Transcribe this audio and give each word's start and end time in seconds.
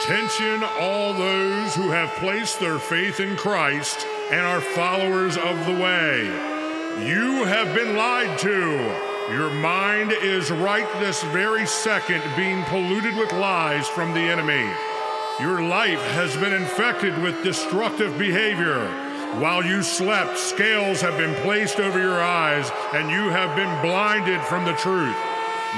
Attention, 0.00 0.62
all 0.78 1.14
those 1.14 1.74
who 1.74 1.90
have 1.90 2.10
placed 2.16 2.60
their 2.60 2.78
faith 2.78 3.18
in 3.18 3.36
Christ 3.36 4.06
and 4.30 4.40
are 4.40 4.60
followers 4.60 5.36
of 5.36 5.66
the 5.66 5.72
way. 5.72 6.24
You 7.04 7.44
have 7.44 7.74
been 7.74 7.96
lied 7.96 8.38
to. 8.40 9.32
Your 9.32 9.50
mind 9.50 10.12
is 10.12 10.50
right 10.50 10.86
this 11.00 11.22
very 11.24 11.66
second 11.66 12.22
being 12.36 12.62
polluted 12.64 13.16
with 13.16 13.32
lies 13.32 13.88
from 13.88 14.12
the 14.12 14.20
enemy. 14.20 14.70
Your 15.40 15.62
life 15.62 16.02
has 16.12 16.36
been 16.36 16.52
infected 16.52 17.16
with 17.22 17.42
destructive 17.42 18.16
behavior. 18.18 18.86
While 19.40 19.64
you 19.64 19.82
slept, 19.82 20.38
scales 20.38 21.00
have 21.00 21.18
been 21.18 21.34
placed 21.42 21.80
over 21.80 21.98
your 21.98 22.22
eyes 22.22 22.70
and 22.92 23.10
you 23.10 23.30
have 23.30 23.56
been 23.56 23.82
blinded 23.82 24.40
from 24.42 24.64
the 24.64 24.74
truth. 24.74 25.16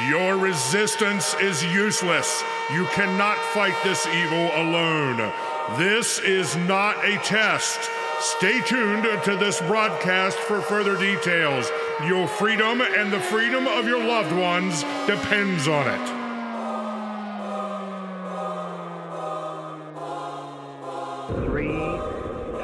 Your 0.08 0.36
resistance 0.36 1.34
is 1.34 1.64
useless. 1.64 2.42
You 2.72 2.84
cannot 2.86 3.38
fight 3.52 3.74
this 3.82 4.06
evil 4.06 4.50
alone. 4.54 5.32
This 5.76 6.18
is 6.20 6.56
not 6.56 7.04
a 7.04 7.16
test. 7.18 7.90
Stay 8.20 8.60
tuned 8.60 9.04
to 9.24 9.36
this 9.36 9.60
broadcast 9.62 10.38
for 10.38 10.60
further 10.60 10.96
details. 10.96 11.70
Your 12.04 12.26
freedom 12.26 12.80
and 12.80 13.12
the 13.12 13.20
freedom 13.20 13.66
of 13.66 13.86
your 13.86 14.02
loved 14.02 14.32
ones 14.32 14.82
depends 15.06 15.68
on 15.68 15.86
it. 15.88 16.08
Three, 21.46 21.78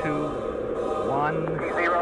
two, 0.03 0.29
one, 1.09 1.47
zero, 1.59 1.94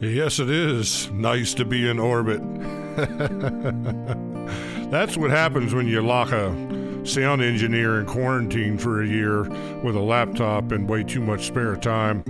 Yes, 0.00 0.38
it 0.38 0.48
is 0.48 1.10
nice 1.10 1.52
to 1.54 1.66
be 1.66 1.86
in 1.86 1.98
orbit. 1.98 2.40
That's 4.90 5.18
what 5.18 5.30
happens 5.30 5.74
when 5.74 5.86
you 5.86 6.00
lock 6.00 6.32
a 6.32 6.48
sound 7.04 7.42
engineer 7.42 8.00
in 8.00 8.06
quarantine 8.06 8.78
for 8.78 9.02
a 9.02 9.06
year 9.06 9.42
with 9.82 9.96
a 9.96 10.00
laptop 10.00 10.72
and 10.72 10.88
way 10.88 11.02
too 11.04 11.20
much 11.20 11.46
spare 11.46 11.76
time. 11.76 12.24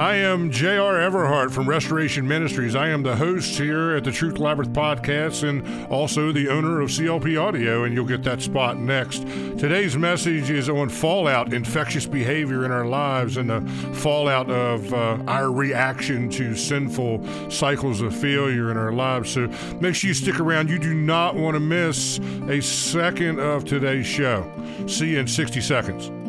I 0.00 0.14
am 0.14 0.50
J.R. 0.50 0.94
Everhart 0.94 1.50
from 1.50 1.68
Restoration 1.68 2.26
Ministries. 2.26 2.74
I 2.74 2.88
am 2.88 3.02
the 3.02 3.16
host 3.16 3.58
here 3.58 3.94
at 3.94 4.02
the 4.02 4.10
Truth 4.10 4.38
Labyrinth 4.38 4.72
podcast 4.72 5.46
and 5.46 5.86
also 5.92 6.32
the 6.32 6.48
owner 6.48 6.80
of 6.80 6.88
CLP 6.88 7.38
Audio, 7.38 7.84
and 7.84 7.94
you'll 7.94 8.06
get 8.06 8.22
that 8.22 8.40
spot 8.40 8.78
next. 8.78 9.26
Today's 9.58 9.98
message 9.98 10.48
is 10.48 10.70
on 10.70 10.88
fallout, 10.88 11.52
infectious 11.52 12.06
behavior 12.06 12.64
in 12.64 12.70
our 12.70 12.86
lives, 12.86 13.36
and 13.36 13.50
the 13.50 13.60
fallout 13.96 14.48
of 14.48 14.90
uh, 14.94 15.22
our 15.26 15.52
reaction 15.52 16.30
to 16.30 16.56
sinful 16.56 17.50
cycles 17.50 18.00
of 18.00 18.16
failure 18.16 18.70
in 18.70 18.78
our 18.78 18.92
lives. 18.92 19.30
So 19.30 19.48
make 19.82 19.94
sure 19.96 20.08
you 20.08 20.14
stick 20.14 20.40
around. 20.40 20.70
You 20.70 20.78
do 20.78 20.94
not 20.94 21.36
want 21.36 21.56
to 21.56 21.60
miss 21.60 22.18
a 22.48 22.62
second 22.62 23.38
of 23.38 23.66
today's 23.66 24.06
show. 24.06 24.50
See 24.86 25.10
you 25.10 25.18
in 25.18 25.26
60 25.26 25.60
seconds. 25.60 26.19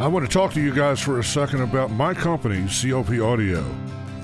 I 0.00 0.06
want 0.06 0.24
to 0.24 0.32
talk 0.32 0.54
to 0.54 0.62
you 0.62 0.74
guys 0.74 0.98
for 0.98 1.18
a 1.18 1.22
second 1.22 1.60
about 1.60 1.90
my 1.90 2.14
company, 2.14 2.62
CLP 2.62 3.22
Audio. 3.22 3.62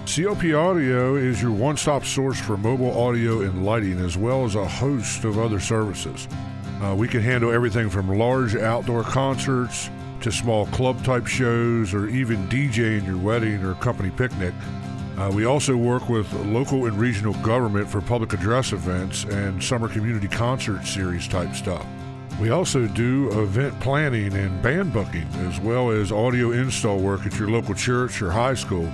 CLP 0.06 0.58
Audio 0.58 1.16
is 1.16 1.42
your 1.42 1.52
one 1.52 1.76
stop 1.76 2.06
source 2.06 2.40
for 2.40 2.56
mobile 2.56 2.98
audio 2.98 3.42
and 3.42 3.62
lighting, 3.62 4.00
as 4.00 4.16
well 4.16 4.46
as 4.46 4.54
a 4.54 4.66
host 4.66 5.24
of 5.24 5.38
other 5.38 5.60
services. 5.60 6.28
Uh, 6.80 6.94
we 6.96 7.06
can 7.06 7.20
handle 7.20 7.52
everything 7.52 7.90
from 7.90 8.08
large 8.08 8.56
outdoor 8.56 9.02
concerts 9.02 9.90
to 10.22 10.32
small 10.32 10.64
club 10.68 11.04
type 11.04 11.26
shows 11.26 11.92
or 11.92 12.08
even 12.08 12.48
DJing 12.48 13.06
your 13.06 13.18
wedding 13.18 13.62
or 13.62 13.74
company 13.74 14.08
picnic. 14.08 14.54
Uh, 15.18 15.30
we 15.34 15.44
also 15.44 15.76
work 15.76 16.08
with 16.08 16.32
local 16.46 16.86
and 16.86 16.98
regional 16.98 17.34
government 17.42 17.86
for 17.86 18.00
public 18.00 18.32
address 18.32 18.72
events 18.72 19.24
and 19.24 19.62
summer 19.62 19.88
community 19.88 20.28
concert 20.28 20.86
series 20.86 21.28
type 21.28 21.54
stuff. 21.54 21.84
We 22.40 22.50
also 22.50 22.86
do 22.86 23.30
event 23.40 23.78
planning 23.80 24.34
and 24.34 24.60
band 24.60 24.92
booking, 24.92 25.26
as 25.48 25.58
well 25.58 25.90
as 25.90 26.12
audio 26.12 26.52
install 26.52 26.98
work 26.98 27.24
at 27.24 27.38
your 27.38 27.48
local 27.48 27.74
church 27.74 28.20
or 28.20 28.30
high 28.30 28.54
school. 28.54 28.92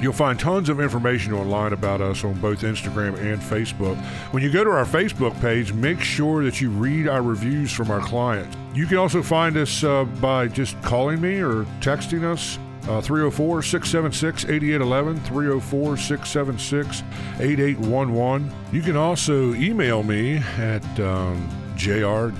You'll 0.00 0.14
find 0.14 0.38
tons 0.38 0.68
of 0.68 0.80
information 0.80 1.34
online 1.34 1.72
about 1.72 2.00
us 2.00 2.24
on 2.24 2.34
both 2.40 2.60
Instagram 2.60 3.18
and 3.18 3.42
Facebook. 3.42 3.96
When 4.32 4.42
you 4.42 4.50
go 4.50 4.64
to 4.64 4.70
our 4.70 4.84
Facebook 4.86 5.38
page, 5.40 5.72
make 5.72 6.00
sure 6.00 6.44
that 6.44 6.60
you 6.60 6.70
read 6.70 7.08
our 7.08 7.20
reviews 7.20 7.72
from 7.72 7.90
our 7.90 8.00
clients. 8.00 8.56
You 8.74 8.86
can 8.86 8.96
also 8.96 9.22
find 9.22 9.56
us 9.56 9.84
uh, 9.84 10.04
by 10.04 10.48
just 10.48 10.80
calling 10.82 11.20
me 11.20 11.40
or 11.40 11.64
texting 11.80 12.22
us. 12.24 12.58
Uh, 12.84 13.02
304 13.02 13.62
676 13.62 14.44
8811, 14.44 15.20
304 15.24 15.96
676 15.98 17.02
8811. 17.38 18.54
You 18.72 18.80
can 18.80 18.96
also 18.96 19.52
email 19.54 20.02
me 20.02 20.38
at 20.56 21.00
um, 21.00 21.46
jr.clpaudio 21.78 22.34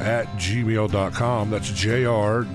at 0.00 0.26
gmail.com. 0.26 1.50
That's 1.50 1.70
jr.clpaudio 1.70 2.48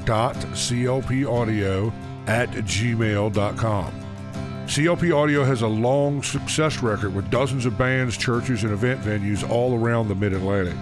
at 2.27 2.49
gmail.com. 2.49 3.93
CLP 4.65 5.15
Audio 5.15 5.43
has 5.43 5.63
a 5.63 5.67
long 5.67 6.21
success 6.21 6.83
record 6.83 7.15
with 7.15 7.31
dozens 7.31 7.65
of 7.65 7.75
bands, 7.75 8.15
churches, 8.15 8.63
and 8.63 8.71
event 8.71 9.01
venues 9.01 9.49
all 9.49 9.75
around 9.75 10.09
the 10.09 10.15
Mid 10.15 10.33
Atlantic. 10.33 10.75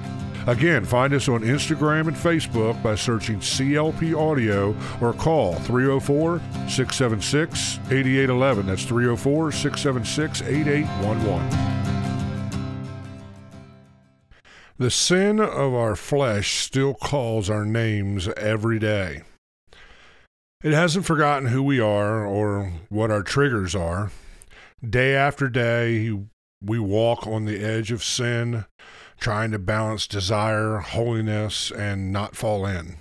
Again, 0.45 0.83
find 0.83 1.13
us 1.13 1.29
on 1.29 1.41
Instagram 1.41 2.07
and 2.07 2.17
Facebook 2.17 2.81
by 2.81 2.95
searching 2.95 3.39
CLP 3.39 4.13
Audio 4.17 4.75
or 5.01 5.13
call 5.13 5.55
304 5.55 6.39
676 6.67 7.79
8811. 7.91 8.65
That's 8.65 8.83
304 8.83 9.51
676 9.51 10.41
8811. 10.41 11.76
The 14.79 14.91
sin 14.91 15.39
of 15.39 15.73
our 15.73 15.95
flesh 15.95 16.59
still 16.61 16.93
calls 16.93 17.49
our 17.49 17.65
names 17.65 18.27
every 18.37 18.77
day. 18.77 19.23
It 20.63 20.71
hasn't 20.71 21.07
forgotten 21.07 21.47
who 21.47 21.63
we 21.63 21.79
are 21.79 22.23
or 22.23 22.73
what 22.89 23.09
our 23.09 23.23
triggers 23.23 23.73
are. 23.73 24.11
Day 24.87 25.15
after 25.15 25.49
day, 25.49 26.15
we 26.63 26.77
walk 26.77 27.25
on 27.25 27.45
the 27.45 27.63
edge 27.63 27.91
of 27.91 28.03
sin, 28.03 28.65
trying 29.19 29.49
to 29.49 29.57
balance 29.57 30.05
desire, 30.05 30.77
holiness, 30.77 31.71
and 31.71 32.11
not 32.11 32.35
fall 32.35 32.67
in. 32.67 32.97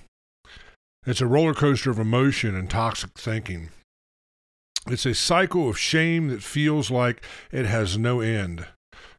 It's 1.06 1.20
a 1.20 1.26
roller 1.26 1.52
coaster 1.52 1.90
of 1.90 1.98
emotion 1.98 2.56
and 2.56 2.70
toxic 2.70 3.18
thinking. 3.18 3.68
It's 4.86 5.04
a 5.04 5.14
cycle 5.14 5.68
of 5.68 5.78
shame 5.78 6.28
that 6.28 6.42
feels 6.42 6.90
like 6.90 7.22
it 7.52 7.66
has 7.66 7.98
no 7.98 8.20
end. 8.20 8.66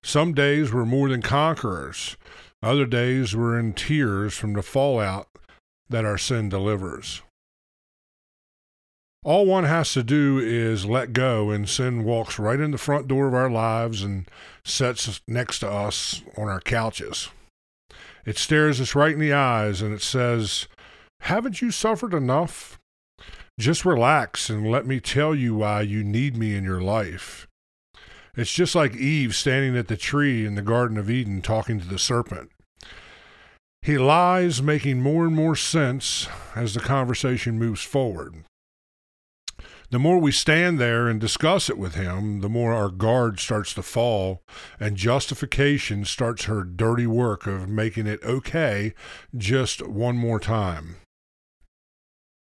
Some 0.03 0.33
days 0.33 0.73
we're 0.73 0.85
more 0.85 1.09
than 1.09 1.21
conquerors, 1.21 2.17
other 2.67 2.85
days 2.85 3.35
we're 3.35 3.57
in 3.57 3.73
tears 3.73 4.33
from 4.33 4.53
the 4.53 4.61
fallout 4.61 5.27
that 5.89 6.05
our 6.05 6.17
sin 6.17 6.49
delivers. 6.49 7.21
All 9.23 9.45
one 9.45 9.63
has 9.65 9.93
to 9.93 10.03
do 10.03 10.39
is 10.39 10.85
let 10.85 11.11
go, 11.11 11.49
and 11.49 11.67
sin 11.67 12.03
walks 12.03 12.39
right 12.39 12.59
in 12.59 12.71
the 12.71 12.77
front 12.77 13.07
door 13.07 13.27
of 13.27 13.33
our 13.33 13.49
lives 13.49 14.03
and 14.03 14.29
sits 14.63 15.21
next 15.27 15.59
to 15.59 15.69
us 15.69 16.23
on 16.37 16.47
our 16.47 16.61
couches. 16.61 17.29
It 18.25 18.37
stares 18.37 18.79
us 18.81 18.95
right 18.95 19.13
in 19.13 19.19
the 19.19 19.33
eyes 19.33 19.81
and 19.81 19.93
it 19.93 20.01
says, 20.01 20.67
Haven't 21.21 21.61
you 21.61 21.71
suffered 21.71 22.13
enough? 22.13 22.77
Just 23.57 23.85
relax 23.85 24.49
and 24.49 24.69
let 24.69 24.85
me 24.85 24.99
tell 24.99 25.33
you 25.33 25.55
why 25.55 25.81
you 25.81 26.03
need 26.03 26.35
me 26.35 26.53
in 26.53 26.63
your 26.63 26.81
life. 26.81 27.47
It's 28.35 28.53
just 28.53 28.75
like 28.75 28.95
Eve 28.95 29.33
standing 29.33 29.75
at 29.77 29.87
the 29.87 29.97
tree 29.97 30.45
in 30.45 30.55
the 30.55 30.61
Garden 30.61 30.97
of 30.97 31.09
Eden 31.09 31.41
talking 31.41 31.79
to 31.79 31.87
the 31.87 31.97
serpent. 31.97 32.51
He 33.87 33.97
lies, 33.97 34.61
making 34.61 35.01
more 35.01 35.25
and 35.25 35.33
more 35.33 35.55
sense 35.55 36.27
as 36.57 36.73
the 36.73 36.81
conversation 36.81 37.57
moves 37.57 37.81
forward. 37.81 38.43
The 39.91 39.97
more 39.97 40.19
we 40.19 40.33
stand 40.33 40.77
there 40.77 41.07
and 41.07 41.21
discuss 41.21 41.69
it 41.69 41.77
with 41.77 41.95
him, 41.95 42.41
the 42.41 42.49
more 42.49 42.73
our 42.73 42.89
guard 42.89 43.39
starts 43.39 43.73
to 43.75 43.81
fall, 43.81 44.41
and 44.77 44.97
justification 44.97 46.03
starts 46.03 46.43
her 46.43 46.65
dirty 46.65 47.07
work 47.07 47.47
of 47.47 47.69
making 47.69 48.07
it 48.07 48.21
okay 48.25 48.93
just 49.33 49.81
one 49.87 50.17
more 50.17 50.41
time. 50.41 50.97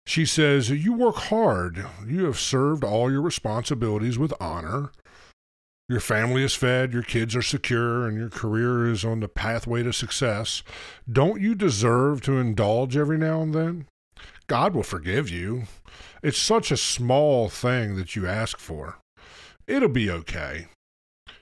She 0.06 0.28
says, 0.28 0.70
You 0.70 0.94
work 0.94 1.16
hard. 1.16 1.84
You 2.06 2.26
have 2.26 2.38
served 2.38 2.84
all 2.84 3.10
your 3.10 3.24
responsibilities 3.24 4.20
with 4.20 4.36
honor. 4.40 4.92
Your 5.94 6.00
family 6.00 6.42
is 6.42 6.56
fed, 6.56 6.92
your 6.92 7.04
kids 7.04 7.36
are 7.36 7.44
secure, 7.44 8.08
and 8.08 8.18
your 8.18 8.32
career 8.32 8.90
is 8.90 9.06
on 9.06 9.20
the 9.20 9.28
pathway 9.28 9.84
to 9.84 9.94
success. 9.94 10.64
Don't 11.08 11.40
you 11.40 11.54
deserve 11.54 12.22
to 12.22 12.40
indulge 12.40 12.98
every 12.98 13.20
now 13.20 13.44
and 13.44 13.54
then? 13.54 13.86
God 14.48 14.74
will 14.74 14.82
forgive 14.82 15.30
you. 15.30 15.66
It's 16.24 16.40
such 16.40 16.72
a 16.72 16.78
small 16.78 17.48
thing 17.48 17.96
that 17.98 18.16
you 18.16 18.26
ask 18.26 18.58
for. 18.58 18.98
It'll 19.68 19.88
be 19.88 20.10
okay. 20.10 20.66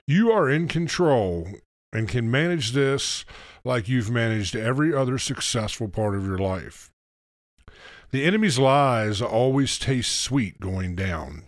You 0.06 0.30
are 0.30 0.50
in 0.50 0.68
control, 0.68 1.48
and 1.90 2.06
can 2.06 2.30
manage 2.30 2.72
this 2.72 3.24
like 3.64 3.88
you've 3.88 4.10
managed 4.10 4.54
every 4.54 4.94
other 4.94 5.16
successful 5.16 5.88
part 5.88 6.14
of 6.14 6.26
your 6.26 6.36
life. 6.36 6.90
The 8.10 8.24
enemy's 8.24 8.58
lies 8.58 9.22
always 9.22 9.78
taste 9.78 10.14
sweet 10.14 10.60
going 10.60 10.94
down. 10.94 11.44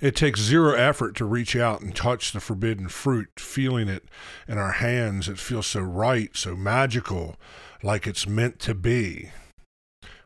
It 0.00 0.16
takes 0.16 0.40
zero 0.40 0.74
effort 0.74 1.14
to 1.16 1.26
reach 1.26 1.54
out 1.54 1.82
and 1.82 1.94
touch 1.94 2.32
the 2.32 2.40
forbidden 2.40 2.88
fruit, 2.88 3.28
feeling 3.38 3.88
it 3.88 4.04
in 4.48 4.56
our 4.56 4.72
hands. 4.72 5.28
It 5.28 5.38
feels 5.38 5.66
so 5.66 5.80
right, 5.80 6.34
so 6.34 6.56
magical, 6.56 7.36
like 7.82 8.06
it's 8.06 8.26
meant 8.26 8.58
to 8.60 8.74
be. 8.74 9.30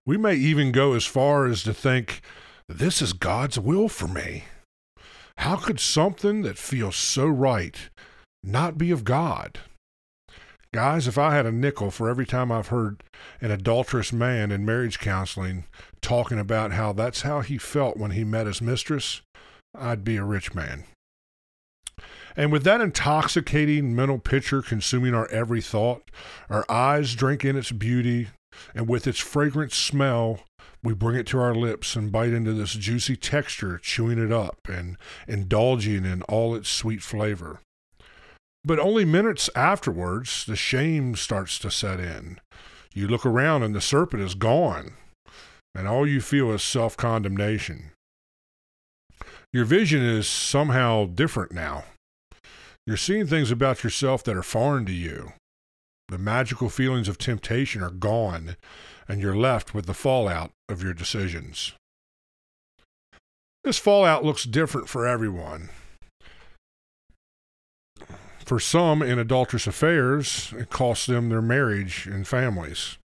We 0.06 0.16
may 0.16 0.34
even 0.34 0.70
go 0.70 0.92
as 0.92 1.06
far 1.06 1.46
as 1.46 1.62
to 1.64 1.74
think, 1.74 2.20
this 2.68 3.02
is 3.02 3.12
God's 3.12 3.58
will 3.58 3.88
for 3.88 4.06
me. 4.06 4.44
How 5.38 5.56
could 5.56 5.80
something 5.80 6.42
that 6.42 6.56
feels 6.56 6.94
so 6.94 7.26
right 7.26 7.90
not 8.44 8.78
be 8.78 8.92
of 8.92 9.02
God? 9.02 9.58
Guys, 10.72 11.08
if 11.08 11.18
I 11.18 11.34
had 11.34 11.46
a 11.46 11.52
nickel 11.52 11.90
for 11.90 12.08
every 12.08 12.26
time 12.26 12.52
I've 12.52 12.68
heard 12.68 13.02
an 13.40 13.50
adulterous 13.50 14.12
man 14.12 14.52
in 14.52 14.64
marriage 14.64 14.98
counseling 14.98 15.64
talking 16.00 16.38
about 16.38 16.72
how 16.72 16.92
that's 16.92 17.22
how 17.22 17.40
he 17.40 17.58
felt 17.58 17.96
when 17.96 18.12
he 18.12 18.24
met 18.24 18.46
his 18.46 18.60
mistress, 18.60 19.22
I'd 19.74 20.04
be 20.04 20.16
a 20.16 20.24
rich 20.24 20.54
man. 20.54 20.84
And 22.36 22.50
with 22.50 22.64
that 22.64 22.80
intoxicating 22.80 23.94
mental 23.94 24.18
picture 24.18 24.62
consuming 24.62 25.14
our 25.14 25.28
every 25.28 25.60
thought, 25.60 26.10
our 26.50 26.64
eyes 26.68 27.14
drink 27.14 27.44
in 27.44 27.56
its 27.56 27.70
beauty, 27.70 28.28
and 28.74 28.88
with 28.88 29.06
its 29.06 29.20
fragrant 29.20 29.72
smell, 29.72 30.40
we 30.82 30.94
bring 30.94 31.16
it 31.16 31.26
to 31.28 31.38
our 31.38 31.54
lips 31.54 31.96
and 31.96 32.12
bite 32.12 32.32
into 32.32 32.52
this 32.52 32.74
juicy 32.74 33.16
texture, 33.16 33.78
chewing 33.78 34.18
it 34.18 34.32
up 34.32 34.58
and 34.68 34.96
indulging 35.26 36.04
in 36.04 36.22
all 36.22 36.54
its 36.54 36.68
sweet 36.68 37.02
flavor. 37.02 37.60
But 38.64 38.78
only 38.78 39.04
minutes 39.04 39.48
afterwards, 39.54 40.44
the 40.44 40.56
shame 40.56 41.16
starts 41.16 41.58
to 41.60 41.70
set 41.70 42.00
in. 42.00 42.40
You 42.94 43.08
look 43.08 43.26
around 43.26 43.62
and 43.62 43.74
the 43.74 43.80
serpent 43.80 44.22
is 44.22 44.34
gone, 44.34 44.94
and 45.74 45.86
all 45.86 46.06
you 46.06 46.20
feel 46.20 46.50
is 46.52 46.62
self 46.62 46.96
condemnation. 46.96 47.90
Your 49.54 49.64
vision 49.64 50.02
is 50.02 50.26
somehow 50.26 51.06
different 51.06 51.52
now. 51.52 51.84
You're 52.88 52.96
seeing 52.96 53.28
things 53.28 53.52
about 53.52 53.84
yourself 53.84 54.24
that 54.24 54.36
are 54.36 54.42
foreign 54.42 54.84
to 54.86 54.92
you. 54.92 55.32
The 56.08 56.18
magical 56.18 56.68
feelings 56.68 57.06
of 57.06 57.18
temptation 57.18 57.80
are 57.80 57.90
gone, 57.90 58.56
and 59.06 59.20
you're 59.20 59.36
left 59.36 59.72
with 59.72 59.86
the 59.86 59.94
fallout 59.94 60.50
of 60.68 60.82
your 60.82 60.92
decisions. 60.92 61.72
This 63.62 63.78
fallout 63.78 64.24
looks 64.24 64.42
different 64.42 64.88
for 64.88 65.06
everyone. 65.06 65.68
For 68.44 68.58
some 68.58 69.02
in 69.02 69.20
adulterous 69.20 69.68
affairs, 69.68 70.52
it 70.58 70.68
costs 70.68 71.06
them 71.06 71.28
their 71.28 71.40
marriage 71.40 72.08
and 72.08 72.26
families. 72.26 72.98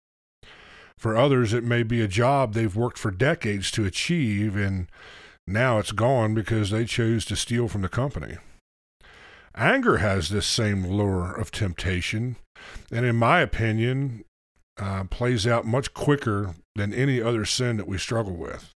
For 0.96 1.16
others, 1.16 1.52
it 1.52 1.64
may 1.64 1.82
be 1.82 2.00
a 2.02 2.08
job 2.08 2.54
they've 2.54 2.76
worked 2.76 2.99
for 2.99 3.10
decades 3.10 3.72
to 3.72 3.84
achieve 3.84 4.54
and 4.54 4.87
now 5.46 5.78
it's 5.78 5.93
gone 5.93 6.34
because 6.34 6.70
they 6.70 6.84
chose 6.84 7.25
to 7.26 7.37
steal 7.37 7.69
from 7.69 7.82
the 7.82 7.88
company. 7.88 8.37
Anger 9.54 9.98
has 9.98 10.28
this 10.28 10.46
same 10.46 10.87
lure 10.87 11.32
of 11.32 11.50
temptation, 11.50 12.37
and 12.90 13.06
in 13.06 13.16
my 13.16 13.40
opinion, 13.40 14.25
uh, 14.78 15.04
plays 15.04 15.46
out 15.46 15.64
much 15.64 15.94
quicker 15.94 16.54
than 16.75 16.93
any 16.93 17.22
other 17.22 17.44
sin 17.44 17.76
that 17.78 17.88
we 17.88 17.96
struggle 17.96 18.37
with. 18.37 18.72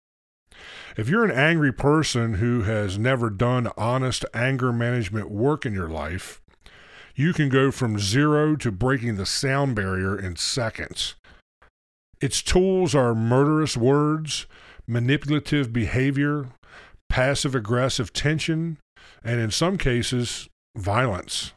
If 0.96 1.08
you're 1.08 1.24
an 1.24 1.30
angry 1.30 1.72
person 1.72 2.34
who 2.34 2.62
has 2.62 2.98
never 2.98 3.30
done 3.30 3.70
honest 3.76 4.24
anger 4.32 4.72
management 4.72 5.30
work 5.30 5.66
in 5.66 5.74
your 5.74 5.88
life, 5.88 6.40
you 7.14 7.32
can 7.32 7.48
go 7.48 7.70
from 7.70 7.98
zero 7.98 8.56
to 8.56 8.72
breaking 8.72 9.16
the 9.16 9.26
sound 9.26 9.76
barrier 9.76 10.18
in 10.18 10.36
seconds. 10.36 11.14
Its 12.20 12.42
tools 12.42 12.94
are 12.94 13.14
murderous 13.14 13.76
words, 13.76 14.46
manipulative 14.86 15.72
behavior, 15.72 16.48
passive 17.10 17.54
aggressive 17.54 18.14
tension, 18.14 18.78
and 19.22 19.38
in 19.38 19.50
some 19.50 19.76
cases, 19.76 20.48
violence. 20.74 21.52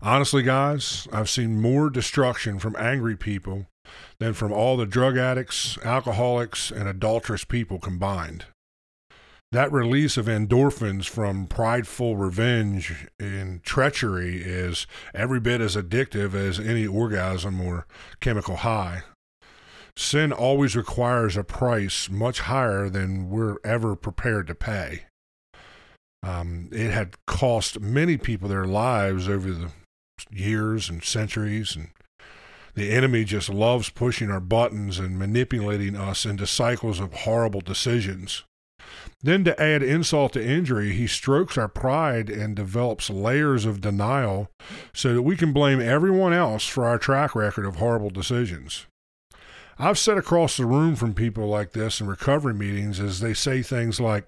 Honestly, 0.00 0.42
guys, 0.42 1.08
I've 1.12 1.30
seen 1.30 1.60
more 1.60 1.90
destruction 1.90 2.60
from 2.60 2.76
angry 2.78 3.16
people 3.16 3.66
than 4.18 4.34
from 4.34 4.52
all 4.52 4.76
the 4.76 4.86
drug 4.86 5.16
addicts, 5.16 5.78
alcoholics, 5.78 6.70
and 6.70 6.88
adulterous 6.88 7.44
people 7.44 7.78
combined. 7.78 8.44
That 9.52 9.72
release 9.72 10.16
of 10.16 10.26
endorphins 10.26 11.08
from 11.08 11.46
prideful 11.46 12.16
revenge 12.16 13.08
and 13.18 13.62
treachery 13.62 14.42
is 14.42 14.86
every 15.14 15.40
bit 15.40 15.60
as 15.60 15.76
addictive 15.76 16.34
as 16.34 16.60
any 16.60 16.86
orgasm 16.86 17.60
or 17.60 17.86
chemical 18.20 18.56
high. 18.56 19.02
Sin 19.96 20.30
always 20.30 20.76
requires 20.76 21.36
a 21.36 21.44
price 21.44 22.10
much 22.10 22.40
higher 22.40 22.90
than 22.90 23.30
we're 23.30 23.56
ever 23.64 23.96
prepared 23.96 24.46
to 24.48 24.54
pay. 24.54 25.04
Um, 26.22 26.68
it 26.72 26.90
had 26.90 27.14
cost 27.26 27.80
many 27.80 28.16
people 28.16 28.48
their 28.48 28.66
lives 28.66 29.28
over 29.28 29.52
the 29.52 29.70
years 30.30 30.90
and 30.90 31.02
centuries, 31.02 31.76
and 31.76 31.88
the 32.74 32.90
enemy 32.90 33.24
just 33.24 33.48
loves 33.48 33.88
pushing 33.88 34.30
our 34.30 34.40
buttons 34.40 34.98
and 34.98 35.18
manipulating 35.18 35.96
us 35.96 36.26
into 36.26 36.46
cycles 36.46 37.00
of 37.00 37.14
horrible 37.14 37.62
decisions. 37.62 38.44
Then, 39.22 39.44
to 39.44 39.60
add 39.60 39.82
insult 39.82 40.34
to 40.34 40.46
injury, 40.46 40.92
he 40.92 41.06
strokes 41.06 41.56
our 41.56 41.68
pride 41.68 42.28
and 42.28 42.54
develops 42.54 43.08
layers 43.08 43.64
of 43.64 43.80
denial 43.80 44.48
so 44.92 45.14
that 45.14 45.22
we 45.22 45.36
can 45.36 45.52
blame 45.52 45.80
everyone 45.80 46.32
else 46.32 46.66
for 46.66 46.84
our 46.84 46.98
track 46.98 47.34
record 47.34 47.64
of 47.64 47.76
horrible 47.76 48.10
decisions. 48.10 48.86
I've 49.78 49.98
sat 49.98 50.16
across 50.16 50.56
the 50.56 50.64
room 50.64 50.96
from 50.96 51.12
people 51.12 51.48
like 51.48 51.72
this 51.72 52.00
in 52.00 52.06
recovery 52.06 52.54
meetings 52.54 52.98
as 52.98 53.20
they 53.20 53.34
say 53.34 53.62
things 53.62 54.00
like, 54.00 54.26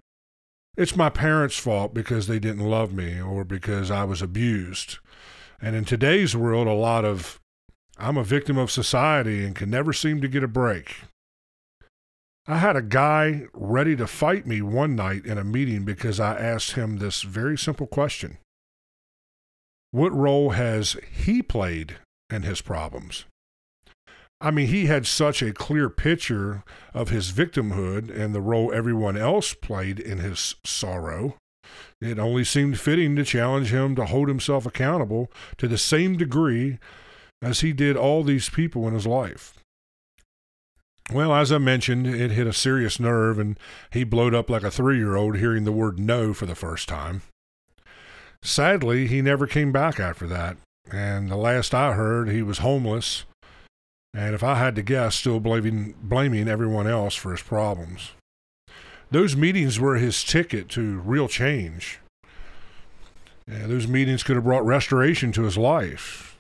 it's 0.77 0.95
my 0.95 1.09
parents' 1.09 1.59
fault 1.59 1.95
because 1.95 2.27
they 2.27 2.39
didn't 2.39 2.69
love 2.69 2.93
me 2.93 3.21
or 3.21 3.45
because 3.45 3.91
I 3.91 4.05
was 4.05 4.21
abused. 4.21 4.99
And 5.61 5.75
in 5.75 5.85
today's 5.85 6.37
world, 6.37 6.69
a 6.69 6.73
lot 6.73 7.05
of, 7.05 7.41
I'm 7.99 8.17
a 8.17 8.25
victim 8.25 8.59
of 8.59 8.71
society 8.71 9.45
and 9.45 9.57
can 9.57 9.71
never 9.71 9.93
seem 9.93 10.21
to 10.21 10.29
get 10.29 10.45
a 10.45 10.49
break. 10.49 10.97
I 12.47 12.59
had 12.59 12.77
a 12.77 12.83
guy 12.83 13.47
ready 13.53 13.97
to 13.97 14.07
fight 14.07 14.47
me 14.47 14.63
one 14.63 14.95
night 14.95 15.27
in 15.27 15.37
a 15.37 15.45
meeting 15.45 15.85
because 15.85 16.21
I 16.21 16.39
asked 16.39 16.73
him 16.73 16.97
this 16.99 17.23
very 17.23 17.59
simple 17.59 17.87
question 17.87 18.39
What 19.91 20.13
role 20.15 20.51
has 20.51 20.97
he 21.11 21.43
played 21.43 21.97
in 22.31 22.43
his 22.43 22.61
problems? 22.61 23.25
I 24.41 24.53
mean, 24.53 24.69
he 24.69 24.87
had 24.87 25.07
such 25.07 25.43
a 25.43 25.53
clear 25.53 25.91
picture 25.91 26.63
of 26.95 27.09
his 27.09 27.33
victimhood 27.33 28.09
and 28.17 28.35
the 28.35 28.41
role 28.41 28.73
everyone 28.73 29.17
else 29.17 29.53
played 29.53 29.99
in 29.99 30.19
his 30.19 30.55
sorrow. 30.65 31.37
It 32.01 32.19
only 32.19 32.45
seemed 32.45 32.79
fitting 32.79 33.17
to 33.17 33.25
challenge 33.25 33.73
him 33.73 33.97
to 33.97 34.07
hold 34.07 34.29
himself 34.29 34.65
accountable 34.65 35.33
to 35.57 35.67
the 35.67 35.79
same 35.79 36.17
degree 36.17 36.79
as 37.43 37.61
he 37.61 37.73
did 37.73 37.97
all 37.97 38.23
these 38.23 38.49
people 38.49 38.87
in 38.87 38.95
his 38.95 39.07
life. 39.07 39.55
Well, 41.13 41.35
as 41.35 41.51
I 41.51 41.59
mentioned, 41.59 42.07
it 42.07 42.31
hit 42.31 42.47
a 42.47 42.53
serious 42.53 43.01
nerve, 43.01 43.39
and 43.39 43.59
he 43.91 44.05
blowed 44.05 44.35
up 44.35 44.51
like 44.51 44.63
a 44.63 44.71
three 44.71 44.99
year 44.99 45.17
old 45.17 45.37
hearing 45.37 45.65
the 45.65 45.73
word 45.73 45.99
no 45.99 46.35
for 46.35 46.47
the 46.47 46.55
first 46.55 46.87
time. 46.87 47.23
Sadly, 48.43 49.07
he 49.07 49.23
never 49.23 49.47
came 49.47 49.73
back 49.73 49.99
after 49.99 50.27
that, 50.29 50.59
and 50.93 51.31
the 51.31 51.37
last 51.37 51.75
I 51.75 51.95
heard, 51.95 52.29
he 52.29 52.43
was 52.43 52.59
homeless 52.59 53.25
and 54.15 54.35
if 54.35 54.43
I 54.43 54.57
had 54.57 54.75
to 54.77 54.83
guess, 54.83 55.17
still 55.17 55.41
blaming, 55.41 55.95
blaming 56.03 56.49
everyone 56.49 56.87
else 56.87 57.15
for 57.15 57.33
his 57.33 57.43
problems. 57.43 58.13
Those 59.11 59.37
meetings 59.37 59.81
were 59.81 59.97
his 59.97 60.23
ticket 60.23 60.69
to 60.71 61.01
real 61.01 61.29
change. 61.29 62.01
And 63.47 63.71
those 63.71 63.89
meetings 63.89 64.23
could 64.23 64.37
have 64.37 64.45
brought 64.45 64.67
restoration 64.67 65.33
to 65.33 65.45
his 65.45 65.57
life. 65.57 66.39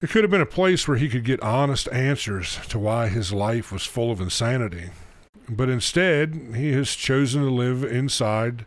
It 0.00 0.10
could 0.10 0.24
have 0.24 0.30
been 0.30 0.40
a 0.40 0.46
place 0.46 0.88
where 0.88 0.96
he 0.96 1.08
could 1.08 1.24
get 1.24 1.42
honest 1.42 1.88
answers 1.92 2.58
to 2.68 2.78
why 2.78 3.08
his 3.08 3.32
life 3.32 3.70
was 3.70 3.84
full 3.84 4.10
of 4.10 4.20
insanity. 4.20 4.90
But 5.48 5.68
instead, 5.68 6.54
he 6.56 6.72
has 6.72 6.96
chosen 6.96 7.42
to 7.42 7.50
live 7.50 7.84
inside 7.84 8.66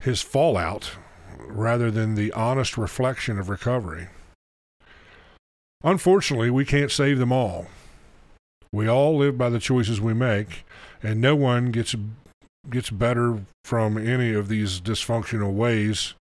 his 0.00 0.22
fallout 0.22 0.92
rather 1.38 1.90
than 1.90 2.14
the 2.14 2.32
honest 2.32 2.76
reflection 2.76 3.38
of 3.38 3.48
recovery. 3.48 4.08
Unfortunately, 5.82 6.50
we 6.50 6.64
can't 6.64 6.90
save 6.90 7.18
them 7.18 7.32
all. 7.32 7.66
We 8.72 8.86
all 8.86 9.16
live 9.16 9.38
by 9.38 9.48
the 9.48 9.58
choices 9.58 10.00
we 10.00 10.14
make, 10.14 10.64
and 11.02 11.20
no 11.20 11.34
one 11.34 11.70
gets 11.70 11.94
gets 12.68 12.90
better 12.90 13.40
from 13.64 13.96
any 13.96 14.34
of 14.34 14.48
these 14.48 14.80
dysfunctional 14.80 15.54
ways, 15.54 16.14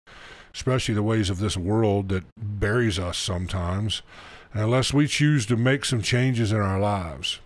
especially 0.54 0.94
the 0.94 1.02
ways 1.02 1.30
of 1.30 1.40
this 1.40 1.56
world 1.56 2.08
that 2.10 2.24
buries 2.36 2.98
us 2.98 3.18
sometimes, 3.18 4.02
unless 4.52 4.94
we 4.94 5.08
choose 5.08 5.44
to 5.46 5.56
make 5.56 5.84
some 5.84 6.00
changes 6.00 6.52
in 6.52 6.60
our 6.60 6.78
lives. 6.78 7.40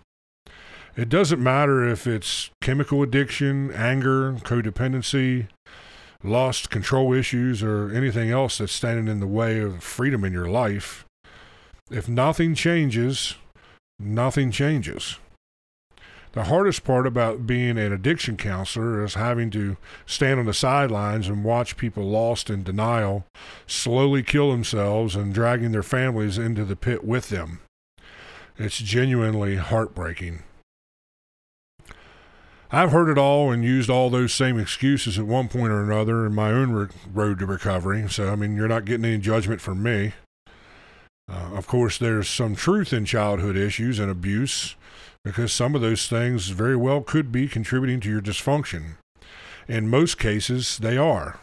It 0.95 1.09
doesn't 1.09 1.43
matter 1.43 1.89
if 1.89 2.07
it's 2.07 2.51
chemical 2.61 3.03
addiction, 3.03 3.73
anger, 3.73 4.35
codependency, 4.35 5.49
lost 6.23 6.69
control 6.69 7.15
issues, 7.15 7.63
or 7.63 7.91
anything 7.91 8.31
else 8.31 8.59
that's 8.59 8.73
standing 8.73 9.09
in 9.09 9.21
the 9.21 9.27
way 9.27 9.59
of 9.59 9.83
freedom 9.83 10.23
in 10.23 10.35
your 10.35 10.51
life, 10.51 11.07
if 11.93 12.09
nothing 12.09 12.55
changes, 12.55 13.37
nothing 13.99 14.51
changes. 14.51 15.19
The 16.33 16.45
hardest 16.45 16.85
part 16.85 17.07
about 17.07 17.47
being 17.47 17.77
an 17.77 17.93
addiction 17.93 18.39
counselor 18.39 19.05
is 19.05 19.15
having 19.15 19.51
to 19.51 19.77
stand 20.07 20.41
on 20.41 20.47
the 20.47 20.55
sidelines 20.55 21.29
and 21.29 21.45
watch 21.45 21.77
people 21.77 22.05
lost 22.05 22.49
in 22.49 22.63
denial 22.63 23.27
slowly 23.67 24.23
kill 24.23 24.51
themselves 24.51 25.15
and 25.15 25.35
dragging 25.35 25.73
their 25.73 25.83
families 25.83 26.39
into 26.39 26.65
the 26.65 26.77
pit 26.77 27.05
with 27.05 27.29
them. 27.29 27.61
It's 28.57 28.79
genuinely 28.79 29.57
heartbreaking. 29.57 30.43
I've 32.71 32.93
heard 32.93 33.11
it 33.11 33.19
all 33.19 33.53
and 33.53 33.63
used 33.63 33.91
all 33.91 34.09
those 34.09 34.33
same 34.33 34.59
excuses 34.59 35.19
at 35.19 35.27
one 35.27 35.49
point 35.49 35.71
or 35.71 35.83
another 35.83 36.25
in 36.25 36.35
my 36.35 36.51
own 36.51 36.73
re- 36.73 36.89
road 37.13 37.41
to 37.41 37.47
recovery. 37.47 38.09
So, 38.09 38.31
I 38.31 38.37
mean, 38.37 38.57
you're 38.57 38.69
not 38.69 38.87
getting 38.87 39.05
any 39.05 39.19
judgment 39.19 39.61
from 39.61 39.83
me. 39.83 40.15
Uh, 41.33 41.57
of 41.57 41.67
course, 41.67 41.97
there's 41.97 42.29
some 42.29 42.55
truth 42.55 42.93
in 42.93 43.07
childhood 43.07 43.57
issues 43.57 43.99
and 43.99 44.11
abuse 44.11 44.77
because 45.25 45.53
some 45.53 45.75
of 45.75 45.81
those 45.81 46.07
things 46.07 46.49
very 46.49 46.77
well 46.77 47.01
could 47.01 47.33
be 47.33 47.49
contributing 47.49 48.01
to 48.01 48.11
your 48.11 48.21
dysfunction. 48.21 48.97
In 49.67 49.89
most 49.89 50.19
cases, 50.19 50.79
they 50.79 50.99
are. 50.99 51.41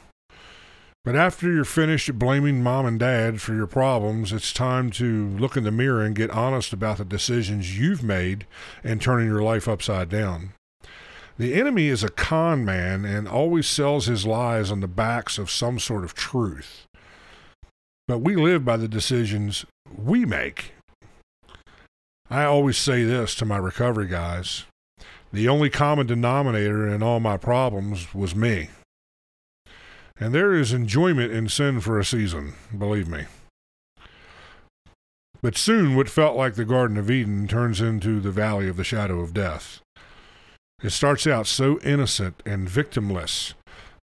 But 1.06 1.16
after 1.16 1.52
you're 1.52 1.66
finished 1.66 2.20
blaming 2.20 2.62
mom 2.62 2.86
and 2.86 3.00
dad 3.00 3.42
for 3.42 3.56
your 3.56 3.66
problems, 3.68 4.34
it's 4.34 4.54
time 4.54 4.92
to 4.92 5.30
look 5.30 5.56
in 5.56 5.64
the 5.64 5.72
mirror 5.72 6.04
and 6.04 6.16
get 6.16 6.30
honest 6.30 6.74
about 6.74 6.98
the 6.98 7.06
decisions 7.06 7.80
you've 7.80 8.04
made 8.04 8.46
and 8.84 9.02
turning 9.02 9.28
your 9.28 9.42
life 9.42 9.68
upside 9.68 10.10
down. 10.10 10.52
The 11.38 11.54
enemy 11.54 11.88
is 11.88 12.04
a 12.04 12.10
con 12.10 12.66
man 12.66 13.06
and 13.06 13.28
always 13.28 13.66
sells 13.66 14.08
his 14.08 14.28
lies 14.28 14.72
on 14.72 14.82
the 14.82 14.90
backs 14.90 15.38
of 15.38 15.50
some 15.50 15.80
sort 15.80 16.04
of 16.04 16.14
truth. 16.14 16.86
But 18.10 18.22
we 18.22 18.36
live 18.36 18.66
by 18.66 18.76
the 18.76 18.88
decisions 18.88 19.68
we 19.96 20.26
make. 20.26 20.74
I 22.28 22.44
always 22.44 22.76
say 22.76 23.04
this 23.04 23.36
to 23.36 23.46
my 23.46 23.58
recovery 23.58 24.08
guys 24.08 24.66
the 25.32 25.48
only 25.48 25.70
common 25.70 26.08
denominator 26.08 26.88
in 26.88 27.04
all 27.04 27.20
my 27.20 27.38
problems 27.38 28.16
was 28.16 28.34
me. 28.34 28.70
And 30.20 30.34
there 30.34 30.54
is 30.54 30.74
enjoyment 30.74 31.32
in 31.32 31.50
sin 31.50 31.82
for 31.82 32.00
a 32.00 32.04
season, 32.04 32.56
believe 32.76 33.08
me. 33.08 33.26
But 35.44 35.56
soon, 35.56 35.96
what 35.96 36.10
felt 36.10 36.36
like 36.36 36.56
the 36.56 36.66
Garden 36.66 36.98
of 36.98 37.12
Eden 37.12 37.48
turns 37.48 37.80
into 37.80 38.20
the 38.20 38.32
Valley 38.32 38.68
of 38.68 38.76
the 38.76 38.84
Shadow 38.84 39.20
of 39.20 39.36
Death. 39.36 39.82
It 40.82 40.90
starts 40.90 41.28
out 41.28 41.46
so 41.46 41.80
innocent 41.82 42.42
and 42.44 42.68
victimless, 42.68 43.54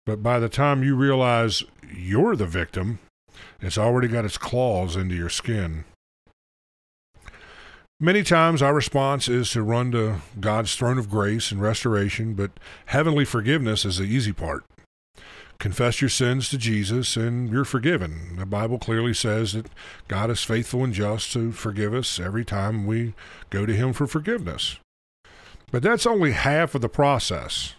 but 0.05 0.21
by 0.21 0.37
the 0.37 0.47
time 0.47 0.83
you 0.83 0.95
realize 0.95 1.63
you're 1.91 2.35
the 2.35 2.45
victim, 2.45 2.99
it's 3.65 3.77
already 3.77 4.07
got 4.07 4.25
its 4.25 4.37
claws 4.37 4.95
into 4.95 5.15
your 5.15 5.29
skin. 5.29 5.85
Many 7.99 8.23
times 8.23 8.61
our 8.61 8.73
response 8.73 9.29
is 9.29 9.51
to 9.51 9.63
run 9.63 9.91
to 9.91 10.17
God's 10.39 10.75
throne 10.75 10.97
of 10.97 11.09
grace 11.09 11.51
and 11.51 11.61
restoration, 11.61 12.33
but 12.33 12.51
heavenly 12.87 13.23
forgiveness 13.23 13.85
is 13.85 13.97
the 13.97 14.03
easy 14.03 14.33
part. 14.33 14.65
Confess 15.59 16.01
your 16.01 16.09
sins 16.09 16.49
to 16.49 16.57
Jesus 16.57 17.15
and 17.15 17.49
you're 17.49 17.63
forgiven. 17.63 18.35
The 18.37 18.45
Bible 18.45 18.77
clearly 18.77 19.13
says 19.13 19.53
that 19.53 19.67
God 20.09 20.29
is 20.29 20.43
faithful 20.43 20.83
and 20.83 20.93
just 20.93 21.31
to 21.33 21.53
forgive 21.53 21.93
us 21.93 22.19
every 22.19 22.43
time 22.43 22.85
we 22.85 23.13
go 23.49 23.65
to 23.65 23.73
Him 23.73 23.93
for 23.93 24.07
forgiveness. 24.07 24.77
But 25.71 25.81
that's 25.81 26.05
only 26.05 26.33
half 26.33 26.75
of 26.75 26.81
the 26.81 26.89
process. 26.89 27.75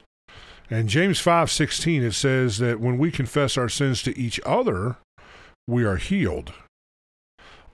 In 0.71 0.89
James 0.89 1.21
5:16 1.21 2.03
it 2.03 2.13
says 2.13 2.59
that 2.59 2.81
when 2.81 2.97
we 2.97 3.11
confess 3.11 3.59
our 3.59 3.69
sins 3.69 4.03
to 4.03 4.19
each 4.19 4.41
other, 4.47 4.97
we 5.67 5.85
are 5.85 5.97
healed. 5.97 6.53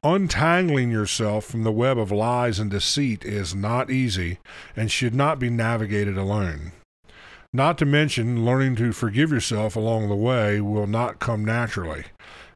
Untangling 0.03 0.91
yourself 0.91 1.45
from 1.45 1.63
the 1.63 1.71
web 1.71 1.97
of 1.97 2.11
lies 2.11 2.59
and 2.59 2.71
deceit 2.71 3.25
is 3.25 3.55
not 3.55 3.91
easy 3.91 4.39
and 4.75 4.91
should 4.91 5.15
not 5.15 5.39
be 5.39 5.49
navigated 5.49 6.19
alone. 6.19 6.73
Not 7.53 7.77
to 7.79 7.85
mention, 7.85 8.45
learning 8.45 8.77
to 8.77 8.93
forgive 8.93 9.31
yourself 9.31 9.77
along 9.77 10.09
the 10.09 10.17
way 10.17 10.61
will 10.61 10.87
not 10.87 11.21
come 11.21 11.45
naturally. 11.45 12.07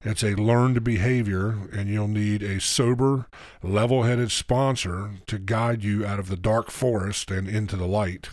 It's 0.03 0.23
a 0.23 0.35
learned 0.35 0.83
behavior, 0.83 1.69
and 1.73 1.89
you'll 1.89 2.09
need 2.09 2.43
a 2.43 2.61
sober, 2.61 3.27
level 3.63 4.05
headed 4.05 4.31
sponsor 4.31 5.11
to 5.27 5.39
guide 5.39 5.85
you 5.85 6.07
out 6.07 6.19
of 6.19 6.29
the 6.29 6.37
dark 6.37 6.71
forest 6.71 7.31
and 7.31 7.47
into 7.47 7.77
the 7.77 7.87
light. 7.87 8.31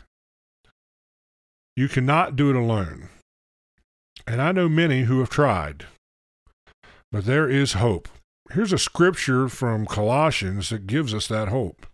You 1.76 1.90
cannot 1.90 2.36
do 2.36 2.50
it 2.50 2.56
alone. 2.56 3.10
And 4.26 4.42
I 4.42 4.52
know 4.52 4.70
many 4.70 5.04
who 5.04 5.20
have 5.20 5.30
tried. 5.30 5.86
But 7.14 7.26
there 7.26 7.48
is 7.48 7.74
hope 7.74 8.10
here's 8.52 8.74
a 8.74 8.78
scripture 8.78 9.48
from 9.48 9.86
Colossians 9.86 10.70
that 10.70 10.88
gives 10.88 11.14
us 11.14 11.28
that 11.28 11.48
hope. 11.48 11.86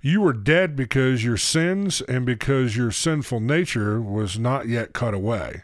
You 0.00 0.20
were 0.20 0.32
dead 0.32 0.76
because 0.76 1.24
your 1.24 1.36
sins 1.36 2.00
and 2.02 2.24
because 2.24 2.76
your 2.76 2.92
sinful 2.92 3.40
nature 3.40 4.00
was 4.00 4.38
not 4.38 4.68
yet 4.68 4.92
cut 4.92 5.14
away. 5.14 5.62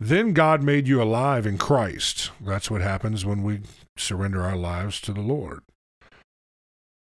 Then 0.00 0.32
God 0.32 0.62
made 0.62 0.88
you 0.88 1.00
alive 1.00 1.46
in 1.46 1.56
Christ. 1.56 2.32
That's 2.40 2.70
what 2.70 2.80
happens 2.80 3.24
when 3.24 3.42
we 3.44 3.60
surrender 3.96 4.42
our 4.42 4.56
lives 4.56 5.00
to 5.02 5.12
the 5.12 5.22
Lord. 5.22 5.60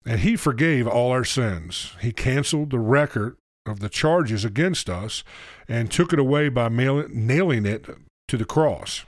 And 0.05 0.21
He 0.21 0.36
forgave 0.36 0.88
all 0.88 1.12
our 1.12 1.25
sins. 1.25 1.95
He 2.00 2.12
canceled 2.12 2.69
the 2.69 2.79
record 2.79 3.36
of 3.65 3.79
the 3.79 3.89
charges 3.89 4.45
against 4.45 4.89
us 4.89 5.24
and 5.67 5.91
took 5.91 6.13
it 6.13 6.19
away 6.19 6.50
by 6.50 6.69
nailing 6.69 7.65
it 7.65 7.88
to 8.27 8.38
the 8.38 8.45
cross. 8.45 9.03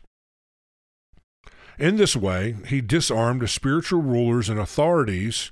In 1.81 1.97
this 1.97 2.15
way, 2.15 2.57
he 2.67 2.79
disarmed 2.79 3.41
the 3.41 3.47
spiritual 3.47 4.03
rulers 4.03 4.49
and 4.49 4.59
authorities. 4.59 5.49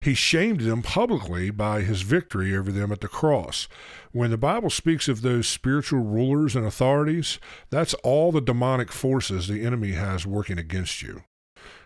He 0.00 0.12
shamed 0.14 0.62
them 0.62 0.82
publicly 0.82 1.50
by 1.50 1.82
his 1.82 2.02
victory 2.02 2.56
over 2.56 2.72
them 2.72 2.90
at 2.90 3.00
the 3.00 3.06
cross. 3.06 3.68
When 4.10 4.32
the 4.32 4.36
Bible 4.36 4.68
speaks 4.68 5.06
of 5.06 5.22
those 5.22 5.46
spiritual 5.46 6.00
rulers 6.00 6.56
and 6.56 6.66
authorities, 6.66 7.38
that's 7.70 7.94
all 8.02 8.32
the 8.32 8.40
demonic 8.40 8.90
forces 8.90 9.46
the 9.46 9.64
enemy 9.64 9.92
has 9.92 10.26
working 10.26 10.58
against 10.58 11.02
you. 11.02 11.22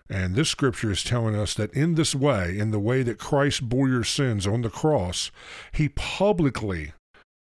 And 0.09 0.35
this 0.35 0.49
scripture 0.49 0.91
is 0.91 1.05
telling 1.05 1.37
us 1.37 1.53
that 1.53 1.75
in 1.75 1.95
this 1.95 2.15
way, 2.15 2.57
in 2.57 2.71
the 2.71 2.81
way 2.81 3.03
that 3.03 3.19
Christ 3.19 3.69
bore 3.69 3.87
your 3.87 4.05
sins 4.05 4.47
on 4.47 4.63
the 4.63 4.71
cross, 4.71 5.31
he 5.73 5.91
publicly 5.91 6.95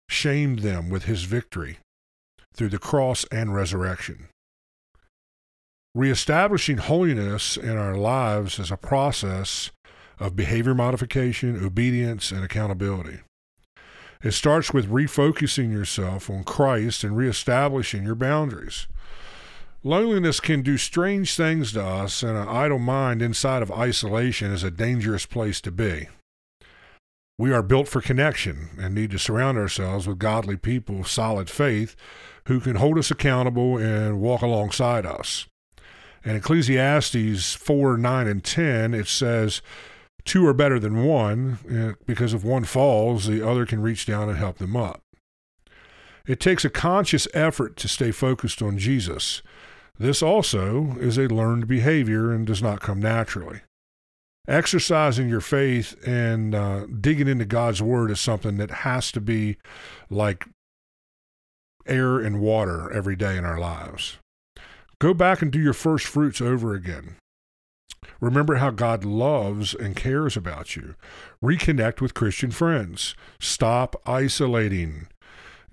shamed 0.09 0.59
them 0.59 0.89
with 0.89 1.05
his 1.05 1.23
victory 1.23 1.77
through 2.53 2.69
the 2.69 2.77
cross 2.77 3.23
and 3.31 3.55
resurrection. 3.55 4.27
Reestablishing 5.95 6.77
holiness 6.77 7.55
in 7.55 7.77
our 7.77 7.95
lives 7.95 8.57
is 8.57 8.71
a 8.71 8.77
process 8.77 9.69
of 10.19 10.35
behavior 10.35 10.73
modification, 10.73 11.63
obedience, 11.63 12.31
and 12.31 12.43
accountability. 12.43 13.19
It 14.23 14.31
starts 14.31 14.73
with 14.73 14.89
refocusing 14.89 15.71
yourself 15.71 16.31
on 16.31 16.45
Christ 16.45 17.03
and 17.03 17.15
reestablishing 17.15 18.03
your 18.03 18.15
boundaries. 18.15 18.87
Loneliness 19.83 20.39
can 20.39 20.63
do 20.63 20.77
strange 20.77 21.35
things 21.35 21.73
to 21.73 21.85
us, 21.85 22.23
and 22.23 22.35
an 22.35 22.47
idle 22.47 22.79
mind 22.79 23.21
inside 23.21 23.61
of 23.61 23.71
isolation 23.71 24.51
is 24.51 24.63
a 24.63 24.71
dangerous 24.71 25.27
place 25.27 25.61
to 25.61 25.71
be. 25.71 26.07
We 27.37 27.53
are 27.53 27.61
built 27.61 27.87
for 27.87 28.01
connection 28.01 28.69
and 28.79 28.95
need 28.95 29.11
to 29.11 29.19
surround 29.19 29.59
ourselves 29.59 30.07
with 30.07 30.17
godly 30.17 30.57
people 30.57 31.01
of 31.01 31.07
solid 31.07 31.51
faith 31.51 31.95
who 32.47 32.59
can 32.59 32.77
hold 32.77 32.97
us 32.97 33.11
accountable 33.11 33.77
and 33.77 34.19
walk 34.19 34.41
alongside 34.41 35.05
us. 35.05 35.45
In 36.25 36.35
Ecclesiastes 36.35 37.53
4 37.53 37.97
9 37.97 38.27
and 38.27 38.43
10, 38.43 38.93
it 38.93 39.07
says, 39.07 39.61
Two 40.25 40.47
are 40.47 40.53
better 40.53 40.79
than 40.79 41.03
one, 41.03 41.97
because 42.05 42.33
if 42.33 42.43
one 42.43 42.63
falls, 42.63 43.27
the 43.27 43.45
other 43.47 43.65
can 43.65 43.81
reach 43.81 44.05
down 44.05 44.29
and 44.29 44.37
help 44.37 44.57
them 44.57 44.75
up. 44.75 45.01
It 46.25 46.39
takes 46.39 46.63
a 46.63 46.69
conscious 46.69 47.27
effort 47.33 47.75
to 47.77 47.89
stay 47.89 48.11
focused 48.11 48.61
on 48.61 48.77
Jesus. 48.77 49.41
This 49.99 50.23
also 50.23 50.95
is 50.99 51.17
a 51.17 51.27
learned 51.27 51.67
behavior 51.67 52.31
and 52.31 52.47
does 52.47 52.61
not 52.61 52.79
come 52.79 53.01
naturally. 53.01 53.61
Exercising 54.47 55.27
your 55.27 55.41
faith 55.41 55.95
and 56.05 56.55
uh, 56.55 56.85
digging 56.85 57.27
into 57.27 57.45
God's 57.45 57.81
Word 57.81 58.09
is 58.11 58.19
something 58.19 58.57
that 58.57 58.71
has 58.71 59.11
to 59.11 59.21
be 59.21 59.57
like 60.09 60.45
air 61.85 62.19
and 62.19 62.39
water 62.39 62.91
every 62.91 63.17
day 63.17 63.35
in 63.35 63.43
our 63.43 63.59
lives. 63.59 64.17
Go 65.03 65.13
back 65.13 65.41
and 65.41 65.51
do 65.51 65.59
your 65.59 65.73
first 65.73 66.05
fruits 66.05 66.39
over 66.39 66.73
again. 66.73 67.17
Remember 68.21 68.55
how 68.55 68.69
God 68.69 69.03
loves 69.03 69.73
and 69.73 69.97
cares 69.97 70.37
about 70.37 70.77
you. 70.77 70.95
Reconnect 71.43 71.99
with 71.99 72.13
Christian 72.13 72.51
friends. 72.51 73.13
Stop 73.37 74.01
isolating. 74.05 75.07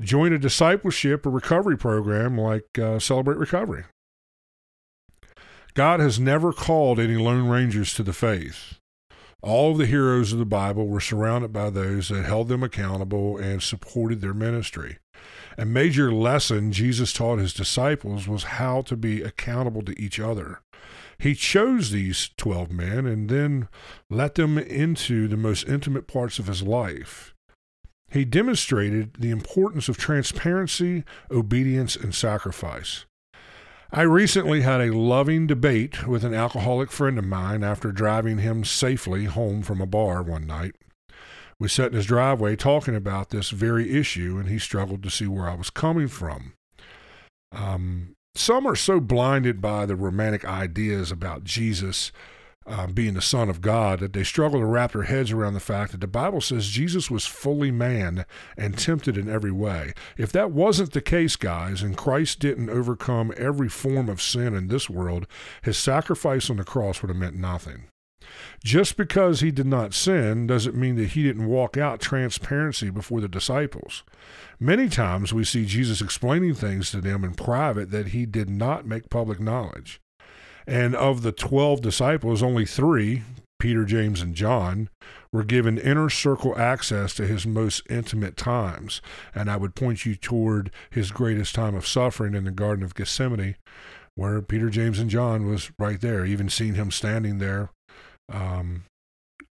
Join 0.01 0.33
a 0.33 0.39
discipleship 0.39 1.25
or 1.25 1.31
recovery 1.31 1.79
program 1.79 2.37
like 2.37 2.77
uh, 2.77 2.99
Celebrate 2.99 3.39
Recovery. 3.39 3.85
God 5.75 6.01
has 6.01 6.19
never 6.19 6.53
called 6.53 6.99
any 6.99 7.15
Lone 7.15 7.49
Rangers 7.49 7.95
to 7.95 8.03
the 8.03 8.13
faith. 8.13 8.81
All 9.43 9.71
of 9.71 9.79
the 9.79 9.87
heroes 9.87 10.33
of 10.33 10.41
the 10.41 10.45
Bible 10.45 10.89
were 10.89 11.01
surrounded 11.01 11.53
by 11.53 11.71
those 11.71 12.09
that 12.09 12.25
held 12.25 12.49
them 12.49 12.65
accountable 12.65 13.39
and 13.39 13.63
supported 13.63 14.23
their 14.23 14.35
ministry. 14.35 14.99
A 15.59 15.65
major 15.65 16.13
lesson 16.13 16.73
Jesus 16.73 17.13
taught 17.13 17.39
his 17.39 17.53
disciples 17.53 18.29
was 18.29 18.45
how 18.45 18.83
to 18.83 18.97
be 18.97 19.23
accountable 19.23 19.83
to 19.83 20.01
each 20.01 20.21
other. 20.21 20.61
He 21.19 21.35
chose 21.35 21.91
these 21.91 22.31
12 22.37 22.71
men 22.71 23.07
and 23.07 23.29
then 23.29 23.69
let 24.09 24.37
them 24.37 24.57
into 24.59 25.29
the 25.29 25.37
most 25.37 25.69
intimate 25.69 26.07
parts 26.07 26.39
of 26.39 26.47
his 26.47 26.63
life. 26.63 27.35
He 28.11 28.25
demonstrated 28.25 29.15
the 29.19 29.31
importance 29.31 29.89
of 29.89 29.99
transparency, 29.99 31.05
obedience, 31.31 31.95
and 31.95 32.15
sacrifice. 32.15 33.05
I 33.93 34.03
recently 34.03 34.63
had 34.63 34.81
a 34.81 34.97
loving 34.97 35.47
debate 35.47 36.07
with 36.07 36.25
an 36.25 36.33
alcoholic 36.33 36.91
friend 36.91 37.19
of 37.19 37.25
mine 37.25 37.63
after 37.63 37.93
driving 37.93 38.39
him 38.39 38.65
safely 38.65 39.25
home 39.25 39.63
from 39.63 39.81
a 39.81 39.87
bar 39.87 40.23
one 40.23 40.47
night. 40.47 40.77
We 41.61 41.69
sat 41.69 41.89
in 41.89 41.97
his 41.97 42.07
driveway 42.07 42.57
talking 42.57 42.97
about 42.97 43.29
this 43.29 43.51
very 43.51 43.97
issue, 43.97 44.39
and 44.39 44.49
he 44.49 44.59
struggled 44.59 45.03
to 45.03 45.11
see 45.11 45.27
where 45.27 45.49
I 45.49 45.55
was 45.55 45.69
coming 45.69 46.09
from. 46.09 46.55
Um, 47.53 48.17
some 48.35 48.67
are 48.67 48.77
so 48.77 48.99
blinded 48.99 49.61
by 49.61 49.85
the 49.85 49.95
romantic 49.95 50.45
ideas 50.45 51.13
about 51.13 51.45
Jesus 51.45 52.13
uh, 52.67 52.87
being 52.87 53.13
the 53.13 53.21
Son 53.21 53.51
of 53.51 53.61
God 53.61 54.01
that 54.01 54.15
they 54.15 54.25
struggle 54.25 54.61
to 54.61 54.67
wrap 54.67 54.93
their 54.93 55.03
heads 55.03 55.33
around 55.33 55.53
the 55.53 55.61
fact 55.61 55.93
that 55.93 56.01
the 56.01 56.07
Bible 56.07 56.41
says 56.41 56.69
Jesus 56.69 57.11
was 57.11 57.27
fully 57.27 57.71
man 57.71 58.25
and 58.57 58.79
tempted 58.79 59.19
in 59.19 59.29
every 59.29 59.53
way. 59.53 59.93
If 60.17 60.33
that 60.33 60.53
wasn't 60.53 60.93
the 60.93 61.03
case, 61.03 61.37
guys, 61.37 61.83
and 61.83 61.97
Christ 61.97 62.39
didn't 62.39 62.71
overcome 62.71 63.35
every 63.37 63.69
form 63.69 64.09
of 64.09 64.23
sin 64.23 64.55
in 64.55 64.69
this 64.69 64.89
world, 64.89 65.27
his 65.63 65.77
sacrifice 65.77 66.49
on 66.49 66.57
the 66.57 66.65
cross 66.65 67.03
would 67.03 67.09
have 67.11 67.19
meant 67.19 67.37
nothing. 67.37 67.90
Just 68.65 68.97
because 68.97 69.41
he 69.41 69.51
did 69.51 69.67
not 69.67 69.95
sin 69.95 70.47
doesn't 70.47 70.77
mean 70.77 70.97
that 70.97 71.11
he 71.11 71.23
didn't 71.23 71.47
walk 71.47 71.77
out 71.77 72.01
transparency 72.01 72.91
before 72.91 73.21
the 73.21 73.29
disciples. 73.29 74.03
Many 74.59 74.89
times 74.89 75.33
we 75.33 75.45
see 75.45 75.65
Jesus 75.65 76.01
explaining 76.01 76.55
things 76.55 76.91
to 76.91 77.01
them 77.01 77.25
in 77.25 77.35
private 77.35 77.91
that 77.91 78.09
he 78.09 78.27
did 78.27 78.51
not 78.51 78.87
make 78.87 79.11
public 79.11 79.41
knowledge. 79.41 80.01
And 80.67 80.95
of 80.95 81.23
the 81.23 81.33
12 81.33 81.81
disciples, 81.81 82.43
only 82.43 82.67
three, 82.67 83.23
Peter, 83.59 83.85
James, 83.85 84.21
and 84.21 84.35
John, 84.35 84.89
were 85.33 85.45
given 85.45 85.79
inner 85.79 86.11
circle 86.11 86.59
access 86.59 87.15
to 87.15 87.27
his 87.27 87.47
most 87.47 87.83
intimate 87.89 88.37
times. 88.37 89.01
And 89.35 89.51
I 89.51 89.57
would 89.57 89.75
point 89.75 90.05
you 90.05 90.15
toward 90.17 90.71
his 90.91 91.11
greatest 91.11 91.55
time 91.55 91.75
of 91.75 91.87
suffering 91.87 92.35
in 92.35 92.45
the 92.45 92.51
Garden 92.51 92.85
of 92.85 92.95
Gethsemane, 92.95 93.57
where 94.15 94.43
Peter, 94.43 94.71
James, 94.71 94.99
and 94.99 95.09
John 95.09 95.47
was 95.47 95.71
right 95.79 96.01
there. 96.01 96.25
Even 96.25 96.49
seeing 96.49 96.75
him 96.75 96.91
standing 96.91 97.39
there 97.39 97.71
um, 98.31 98.85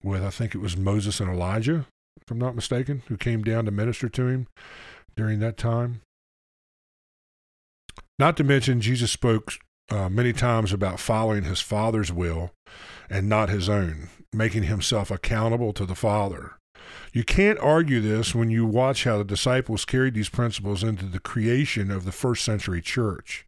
with, 0.03 0.23
I 0.23 0.29
think 0.29 0.55
it 0.55 0.59
was 0.59 0.77
Moses 0.77 1.19
and 1.19 1.29
Elijah, 1.29 1.85
if 2.21 2.31
I'm 2.31 2.39
not 2.39 2.55
mistaken, 2.55 3.03
who 3.07 3.17
came 3.17 3.43
down 3.43 3.65
to 3.65 3.71
minister 3.71 4.09
to 4.09 4.27
him 4.27 4.47
during 5.15 5.39
that 5.39 5.57
time. 5.57 6.01
Not 8.19 8.37
to 8.37 8.43
mention, 8.43 8.81
Jesus 8.81 9.11
spoke 9.11 9.53
uh, 9.89 10.09
many 10.09 10.33
times 10.33 10.73
about 10.73 10.99
following 10.99 11.43
his 11.43 11.61
Father's 11.61 12.11
will 12.11 12.51
and 13.09 13.29
not 13.29 13.49
his 13.49 13.69
own, 13.69 14.09
making 14.33 14.63
himself 14.63 15.11
accountable 15.11 15.73
to 15.73 15.85
the 15.85 15.95
Father. 15.95 16.53
You 17.13 17.23
can't 17.23 17.59
argue 17.59 18.01
this 18.01 18.35
when 18.35 18.49
you 18.49 18.65
watch 18.65 19.03
how 19.03 19.17
the 19.17 19.23
disciples 19.23 19.85
carried 19.85 20.13
these 20.13 20.29
principles 20.29 20.83
into 20.83 21.05
the 21.05 21.19
creation 21.19 21.91
of 21.91 22.05
the 22.05 22.11
first 22.11 22.43
century 22.43 22.81
church. 22.81 23.46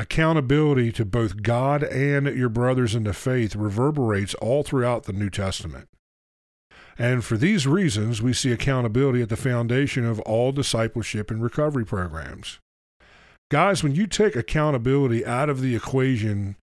Accountability 0.00 0.92
to 0.92 1.04
both 1.04 1.42
God 1.42 1.82
and 1.82 2.28
your 2.28 2.48
brothers 2.48 2.94
in 2.94 3.02
the 3.02 3.12
faith 3.12 3.56
reverberates 3.56 4.32
all 4.34 4.62
throughout 4.62 5.04
the 5.04 5.12
New 5.12 5.28
Testament. 5.28 5.88
And 6.96 7.24
for 7.24 7.36
these 7.36 7.66
reasons, 7.66 8.22
we 8.22 8.32
see 8.32 8.52
accountability 8.52 9.22
at 9.22 9.28
the 9.28 9.36
foundation 9.36 10.04
of 10.04 10.20
all 10.20 10.52
discipleship 10.52 11.32
and 11.32 11.42
recovery 11.42 11.84
programs. 11.84 12.60
Guys, 13.50 13.82
when 13.82 13.94
you 13.94 14.06
take 14.06 14.36
accountability 14.36 15.26
out 15.26 15.48
of 15.48 15.60
the 15.60 15.74
equation 15.74 16.54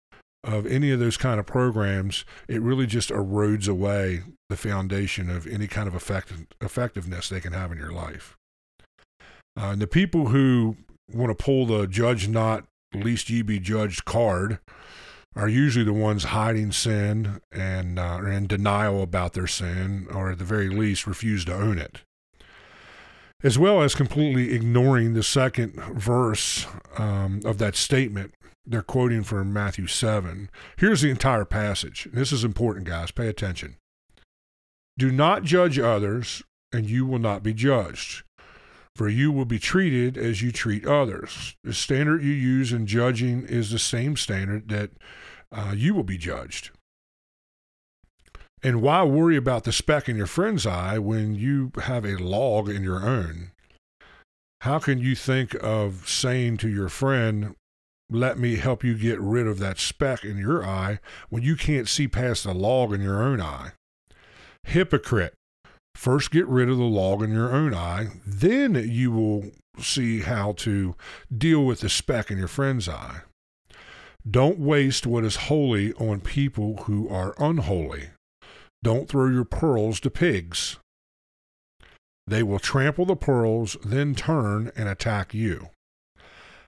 of 0.42 0.66
any 0.66 0.92
of 0.92 1.00
those 1.00 1.18
kind 1.18 1.40
of 1.40 1.46
programs, 1.46 2.24
it 2.48 2.62
really 2.62 2.86
just 2.86 3.10
erodes 3.10 3.68
away 3.68 4.22
the 4.50 4.56
foundation 4.56 5.30
of 5.30 5.46
any 5.46 5.68
kind 5.68 5.90
of 5.90 5.96
effective, 5.96 6.46
effectiveness 6.62 7.28
they 7.28 7.42
can 7.42 7.52
have 7.52 7.72
in 7.72 7.78
your 7.78 7.92
life. 7.92 8.38
Uh, 9.60 9.72
and 9.72 9.82
the 9.82 9.88
people 9.88 10.28
who 10.28 10.78
want 11.12 11.38
to 11.38 11.44
pull 11.44 11.66
the 11.66 11.86
judge 11.88 12.30
not 12.30 12.66
least 12.94 13.30
ye 13.30 13.42
be 13.42 13.60
judged 13.60 14.06
card 14.06 14.60
are 15.36 15.50
usually 15.50 15.84
the 15.84 15.94
ones 15.94 16.26
hiding 16.26 16.72
sin 16.72 17.42
and 17.52 18.00
uh, 18.00 18.02
are 18.02 18.32
in 18.32 18.48
denial 18.48 19.02
about 19.04 19.34
their 19.34 19.48
sin, 19.48 20.08
or 20.14 20.32
at 20.32 20.38
the 20.38 20.46
very 20.46 20.70
least 20.70 21.06
refuse 21.06 21.44
to 21.46 21.54
own 21.54 21.78
it. 21.78 22.02
As 23.44 23.60
well 23.60 23.82
as 23.82 23.96
completely 23.96 24.54
ignoring 24.54 25.14
the 25.14 25.24
second 25.24 25.76
verse 25.94 26.66
um, 26.98 27.42
of 27.44 27.58
that 27.58 27.76
statement 27.76 28.34
they're 28.68 28.82
quoting 28.82 29.24
from 29.24 29.54
Matthew 29.54 29.86
7. 29.86 30.50
Here's 30.78 31.02
the 31.02 31.12
entire 31.12 31.46
passage. 31.46 32.08
This 32.12 32.32
is 32.32 32.44
important, 32.44 32.88
guys. 32.88 33.12
Pay 33.12 33.28
attention. 33.28 33.76
Do 34.98 35.12
not 35.12 35.44
judge 35.44 35.78
others, 35.78 36.42
and 36.74 36.90
you 36.90 37.06
will 37.06 37.20
not 37.20 37.44
be 37.44 37.54
judged 37.54 38.24
for 38.96 39.10
you 39.10 39.32
will 39.32 39.46
be 39.46 39.60
treated 39.60 40.18
as 40.18 40.42
you 40.42 40.52
treat 40.52 40.86
others. 40.86 41.56
The 41.64 41.74
standard 41.74 42.24
you 42.24 42.34
use 42.34 42.72
in 42.72 42.88
judging 42.88 43.46
is 43.46 43.72
the 43.72 43.80
same 43.80 44.16
standard 44.16 44.70
that 44.70 44.92
uh, 45.52 45.74
you 45.76 45.94
will 45.94 46.04
be 46.04 46.18
judged. 46.18 46.72
And 48.64 48.82
why 48.82 49.04
worry 49.04 49.36
about 49.36 49.64
the 49.64 49.72
speck 49.72 50.10
in 50.10 50.16
your 50.16 50.28
friend's 50.28 50.66
eye 50.66 50.98
when 50.98 51.36
you 51.36 51.72
have 51.84 52.06
a 52.06 52.18
log 52.18 52.70
in 52.70 52.84
your 52.84 53.06
own? 53.06 53.52
How 54.62 54.80
can 54.80 54.98
you 55.00 55.16
think 55.16 55.56
of 55.62 56.10
saying 56.10 56.58
to 56.58 56.70
your 56.70 56.90
friend, 56.90 57.56
let 58.10 58.40
me 58.40 58.56
help 58.56 58.84
you 58.84 58.98
get 58.98 59.20
rid 59.20 59.46
of 59.46 59.60
that 59.60 59.78
speck 59.78 60.24
in 60.24 60.38
your 60.38 60.66
eye 60.66 61.00
when 61.30 61.44
you 61.44 61.56
can't 61.56 61.88
see 61.88 62.08
past 62.08 62.46
the 62.46 62.54
log 62.54 62.94
in 62.94 63.02
your 63.02 63.22
own 63.22 63.42
eye? 63.42 63.74
Hypocrite. 64.64 65.36
First, 66.06 66.30
get 66.30 66.48
rid 66.48 66.70
of 66.70 66.78
the 66.78 66.84
log 66.84 67.24
in 67.24 67.34
your 67.34 67.52
own 67.52 67.74
eye. 67.74 68.10
Then 68.28 68.76
you 68.76 69.10
will 69.10 69.50
see 69.80 70.20
how 70.20 70.52
to 70.58 70.94
deal 71.36 71.66
with 71.66 71.80
the 71.80 71.90
speck 71.90 72.30
in 72.30 72.38
your 72.38 72.48
friend's 72.48 72.88
eye. 72.88 73.22
Don't 74.30 74.60
waste 74.60 75.08
what 75.08 75.26
is 75.26 75.48
holy 75.48 75.94
on 75.94 76.22
people 76.22 76.84
who 76.84 77.10
are 77.10 77.34
unholy. 77.40 78.10
Don't 78.84 79.10
throw 79.10 79.30
your 79.30 79.46
pearls 79.46 80.00
to 80.02 80.12
pigs. 80.12 80.78
They 82.28 82.44
will 82.44 82.60
trample 82.60 83.08
the 83.08 83.16
pearls, 83.16 83.76
then 83.84 84.14
turn 84.14 84.72
and 84.76 84.88
attack 84.88 85.34
you. 85.34 85.70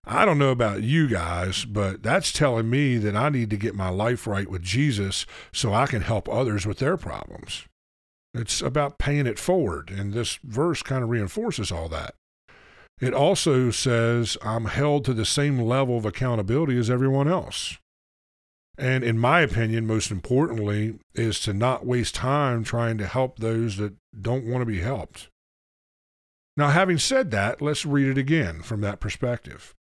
I 0.03 0.25
don't 0.25 0.39
know 0.39 0.49
about 0.49 0.81
you 0.81 1.07
guys, 1.07 1.63
but 1.63 2.01
that's 2.01 2.31
telling 2.31 2.71
me 2.71 2.97
that 2.97 3.15
I 3.15 3.29
need 3.29 3.51
to 3.51 3.57
get 3.57 3.75
my 3.75 3.89
life 3.89 4.25
right 4.25 4.49
with 4.49 4.63
Jesus 4.63 5.27
so 5.53 5.75
I 5.75 5.85
can 5.85 6.01
help 6.01 6.27
others 6.27 6.65
with 6.65 6.79
their 6.79 6.97
problems. 6.97 7.67
It's 8.37 8.61
about 8.61 8.97
paying 8.97 9.27
it 9.27 9.39
forward. 9.39 9.89
And 9.89 10.13
this 10.13 10.39
verse 10.43 10.83
kind 10.83 11.03
of 11.03 11.09
reinforces 11.09 11.71
all 11.71 11.89
that. 11.89 12.15
It 12.99 13.13
also 13.13 13.69
says, 13.69 14.37
I'm 14.41 14.65
held 14.65 15.05
to 15.05 15.13
the 15.13 15.25
same 15.25 15.59
level 15.59 15.97
of 15.97 16.05
accountability 16.05 16.77
as 16.77 16.89
everyone 16.89 17.27
else. 17.27 17.77
And 18.77 19.03
in 19.03 19.17
my 19.17 19.41
opinion, 19.41 19.87
most 19.87 20.11
importantly, 20.11 20.99
is 21.15 21.39
to 21.41 21.53
not 21.53 21.85
waste 21.85 22.15
time 22.15 22.63
trying 22.63 22.97
to 22.99 23.07
help 23.07 23.39
those 23.39 23.77
that 23.77 23.95
don't 24.19 24.45
want 24.45 24.61
to 24.61 24.65
be 24.65 24.81
helped. 24.81 25.29
Now, 26.55 26.69
having 26.69 26.97
said 26.97 27.31
that, 27.31 27.61
let's 27.61 27.85
read 27.85 28.07
it 28.07 28.17
again 28.17 28.61
from 28.61 28.81
that 28.81 28.99
perspective. 28.99 29.75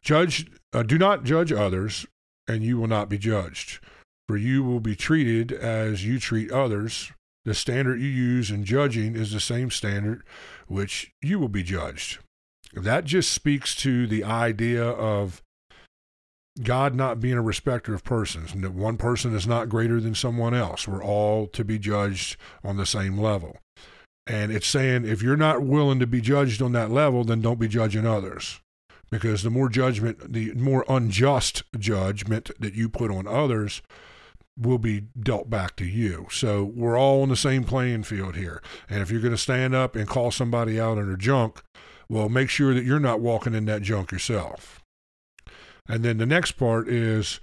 Judge, 0.00 0.50
uh, 0.72 0.82
do 0.82 0.98
not 0.98 1.24
judge 1.24 1.52
others, 1.52 2.06
and 2.48 2.62
you 2.62 2.76
will 2.76 2.88
not 2.88 3.08
be 3.08 3.18
judged, 3.18 3.80
for 4.28 4.36
you 4.36 4.62
will 4.62 4.80
be 4.80 4.96
treated 4.96 5.52
as 5.52 6.04
you 6.04 6.18
treat 6.18 6.50
others. 6.50 7.12
The 7.44 7.54
standard 7.54 8.00
you 8.00 8.08
use 8.08 8.50
in 8.50 8.64
judging 8.64 9.16
is 9.16 9.32
the 9.32 9.40
same 9.40 9.70
standard 9.70 10.22
which 10.68 11.12
you 11.20 11.38
will 11.38 11.48
be 11.48 11.62
judged. 11.62 12.18
That 12.74 13.04
just 13.04 13.32
speaks 13.32 13.74
to 13.76 14.06
the 14.06 14.24
idea 14.24 14.84
of 14.84 15.42
God 16.62 16.94
not 16.94 17.20
being 17.20 17.34
a 17.34 17.42
respecter 17.42 17.94
of 17.94 18.04
persons, 18.04 18.54
one 18.54 18.98
person 18.98 19.34
is 19.34 19.46
not 19.46 19.68
greater 19.68 20.00
than 20.00 20.14
someone 20.14 20.54
else. 20.54 20.86
We're 20.86 21.02
all 21.02 21.46
to 21.48 21.64
be 21.64 21.78
judged 21.78 22.36
on 22.62 22.76
the 22.76 22.86
same 22.86 23.18
level. 23.18 23.56
And 24.26 24.52
it's 24.52 24.66
saying 24.66 25.06
if 25.06 25.22
you're 25.22 25.36
not 25.36 25.62
willing 25.62 25.98
to 26.00 26.06
be 26.06 26.20
judged 26.20 26.62
on 26.62 26.72
that 26.72 26.90
level, 26.90 27.24
then 27.24 27.40
don't 27.40 27.58
be 27.58 27.68
judging 27.68 28.06
others. 28.06 28.60
Because 29.10 29.42
the 29.42 29.50
more 29.50 29.68
judgment, 29.68 30.32
the 30.32 30.52
more 30.54 30.84
unjust 30.88 31.64
judgment 31.78 32.50
that 32.58 32.74
you 32.74 32.88
put 32.88 33.10
on 33.10 33.26
others, 33.26 33.82
will 34.56 34.78
be 34.78 35.06
dealt 35.18 35.48
back 35.48 35.76
to 35.76 35.84
you. 35.84 36.26
So 36.30 36.64
we're 36.64 36.98
all 36.98 37.22
on 37.22 37.28
the 37.28 37.36
same 37.36 37.64
playing 37.64 38.02
field 38.02 38.36
here. 38.36 38.62
And 38.88 39.00
if 39.00 39.10
you're 39.10 39.20
going 39.20 39.32
to 39.32 39.38
stand 39.38 39.74
up 39.74 39.96
and 39.96 40.06
call 40.06 40.30
somebody 40.30 40.80
out 40.80 40.98
on 40.98 41.06
their 41.06 41.16
junk, 41.16 41.62
well, 42.08 42.28
make 42.28 42.50
sure 42.50 42.74
that 42.74 42.84
you're 42.84 43.00
not 43.00 43.20
walking 43.20 43.54
in 43.54 43.64
that 43.66 43.82
junk 43.82 44.12
yourself. 44.12 44.80
And 45.88 46.04
then 46.04 46.18
the 46.18 46.26
next 46.26 46.52
part 46.52 46.88
is 46.88 47.40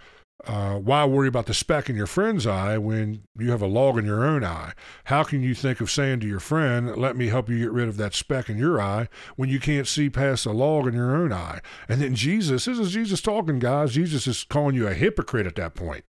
Uh, 0.48 0.76
why 0.76 1.04
worry 1.04 1.28
about 1.28 1.48
the 1.48 1.54
speck 1.54 1.89
in 1.89 1.98
your 1.98 2.08
friend's 2.08 2.48
eye 2.48 2.78
when 2.78 3.24
you 3.38 3.52
have 3.52 3.62
a 3.62 3.67
log 3.67 3.98
in 3.98 4.06
your 4.06 4.24
own 4.24 4.41
eye? 4.41 4.72
How 5.04 5.22
can 5.22 5.43
you 5.43 5.54
think 5.54 5.82
of 5.82 5.91
saying 5.91 6.22
to 6.22 6.28
your 6.28 6.39
friend, 6.39 6.95
let 6.95 7.17
me 7.17 7.28
help 7.28 7.50
you 7.50 7.60
get 7.60 7.74
rid 7.74 7.89
of 7.89 7.98
that 7.98 8.13
speck 8.13 8.50
in 8.50 8.58
your 8.58 8.80
eye 8.80 9.10
when 9.36 9.50
you 9.50 9.60
can't 9.60 9.86
see 9.86 10.10
past 10.10 10.45
a 10.45 10.54
log 10.54 10.88
in 10.88 10.93
your 10.93 11.13
own 11.13 11.34
eye? 11.34 11.60
And 11.89 12.02
then 12.02 12.15
Jesus, 12.15 12.63
this 12.63 12.80
is 12.80 12.93
Jesus 12.93 13.19
talking, 13.19 13.60
guys. 13.60 13.95
Jesus 13.95 14.28
is 14.28 14.45
calling 14.45 14.76
you 14.76 14.88
a 14.88 14.93
hypocrite 14.93 15.45
at 15.45 15.56
that 15.56 15.76
point. 15.76 16.06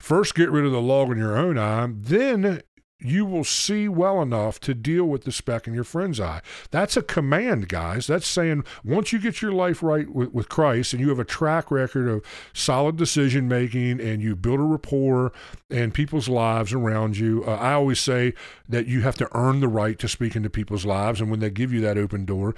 First, 0.00 0.34
get 0.34 0.50
rid 0.50 0.64
of 0.64 0.72
the 0.72 0.80
log 0.80 1.12
in 1.12 1.18
your 1.18 1.36
own 1.36 1.58
eye. 1.58 1.88
Then 1.92 2.62
you 3.02 3.24
will 3.24 3.44
see 3.44 3.88
well 3.88 4.20
enough 4.20 4.60
to 4.60 4.74
deal 4.74 5.04
with 5.04 5.24
the 5.24 5.32
speck 5.32 5.66
in 5.66 5.74
your 5.74 5.84
friend's 5.84 6.20
eye. 6.20 6.42
That's 6.70 6.96
a 6.96 7.02
command, 7.02 7.68
guys. 7.68 8.06
That's 8.06 8.26
saying 8.26 8.64
once 8.84 9.12
you 9.12 9.18
get 9.18 9.40
your 9.40 9.52
life 9.52 9.82
right 9.82 10.08
with, 10.08 10.32
with 10.32 10.48
Christ 10.48 10.92
and 10.92 11.00
you 11.00 11.08
have 11.08 11.18
a 11.18 11.24
track 11.24 11.70
record 11.70 12.08
of 12.08 12.24
solid 12.52 12.96
decision 12.96 13.48
making 13.48 14.00
and 14.00 14.22
you 14.22 14.36
build 14.36 14.60
a 14.60 14.64
rapport 14.64 15.32
and 15.70 15.94
people's 15.94 16.28
lives 16.28 16.72
around 16.72 17.16
you, 17.16 17.44
uh, 17.46 17.52
I 17.52 17.72
always 17.72 18.00
say 18.00 18.34
that 18.68 18.86
you 18.86 19.02
have 19.02 19.16
to 19.16 19.28
earn 19.32 19.60
the 19.60 19.68
right 19.68 19.98
to 19.98 20.08
speak 20.08 20.36
into 20.36 20.50
people's 20.50 20.84
lives. 20.84 21.20
And 21.20 21.30
when 21.30 21.40
they 21.40 21.50
give 21.50 21.72
you 21.72 21.80
that 21.80 21.98
open 21.98 22.24
door, 22.24 22.54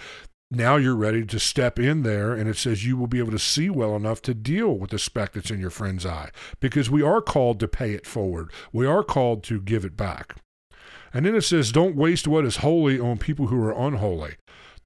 now 0.55 0.77
you're 0.77 0.97
ready 0.97 1.25
to 1.25 1.39
step 1.39 1.79
in 1.79 2.03
there 2.03 2.33
and 2.33 2.49
it 2.49 2.57
says 2.57 2.85
you 2.85 2.97
will 2.97 3.07
be 3.07 3.19
able 3.19 3.31
to 3.31 3.39
see 3.39 3.71
well 3.71 3.97
enough 3.97 4.21
to 4.23 4.35
deal 4.35 4.77
with 4.77 4.91
the 4.91 4.99
speck 4.99 5.33
that's 5.33 5.51
in 5.51 5.61
your 5.61 5.71
friend's 5.71 6.05
eye. 6.05 6.31
Because 6.61 6.91
we 6.91 7.03
are 7.03 7.23
called 7.23 7.59
to 7.61 7.69
pay 7.69 7.93
it 7.93 8.07
forward. 8.07 8.51
We 8.73 8.87
are 8.87 9.03
called 9.03 9.43
to 9.45 9.61
give 9.61 9.85
it 9.85 9.97
back. 9.97 10.37
And 11.15 11.25
then 11.25 11.35
it 11.35 11.43
says 11.43 11.73
don't 11.73 11.97
waste 11.97 12.29
what 12.29 12.45
is 12.45 12.59
holy 12.59 13.01
on 13.01 13.19
people 13.19 13.47
who 13.47 13.63
are 13.63 13.87
unholy. 13.87 14.37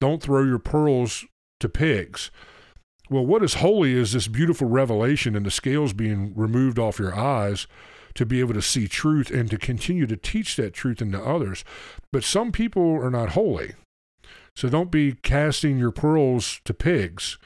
Don't 0.01 0.23
throw 0.23 0.45
your 0.45 0.59
pearls 0.59 1.25
to 1.61 1.69
pigs. 1.69 2.31
Well 3.11 3.27
what 3.27 3.43
is 3.43 3.55
holy 3.55 3.93
is 3.93 4.13
this 4.13 4.29
beautiful 4.29 4.69
revelation 4.69 5.35
and 5.35 5.47
the 5.47 5.51
scales 5.51 5.93
being 5.93 6.33
removed 6.35 6.79
off 6.79 6.99
your 6.99 7.17
eyes 7.17 7.67
to 8.15 8.25
be 8.25 8.41
able 8.41 8.55
to 8.55 8.63
see 8.63 8.89
truth 8.89 9.31
and 9.31 9.51
to 9.51 9.59
continue 9.59 10.07
to 10.07 10.17
teach 10.17 10.57
that 10.57 10.75
truth 10.75 11.03
into 11.03 11.23
others. 11.23 11.65
But 12.13 12.25
some 12.25 12.53
people 12.53 12.95
are 13.03 13.11
not 13.11 13.31
holy 13.31 13.75
so 14.57 14.69
don't 14.69 14.91
be 14.91 15.13
casting 15.13 15.79
your 15.79 15.93
pearls 15.93 16.61
to 16.65 16.73
pigs 16.73 17.39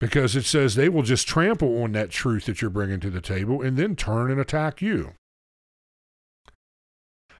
because 0.00 0.34
it 0.34 0.44
says 0.44 0.74
they 0.74 0.88
will 0.88 1.02
just 1.02 1.28
trample 1.28 1.82
on 1.82 1.92
that 1.92 2.10
truth 2.10 2.46
that 2.46 2.60
you're 2.60 2.70
bringing 2.70 2.98
to 3.00 3.10
the 3.10 3.20
table 3.20 3.62
and 3.62 3.76
then 3.76 3.94
turn 3.94 4.30
and 4.30 4.40
attack 4.40 4.82
you. 4.82 5.12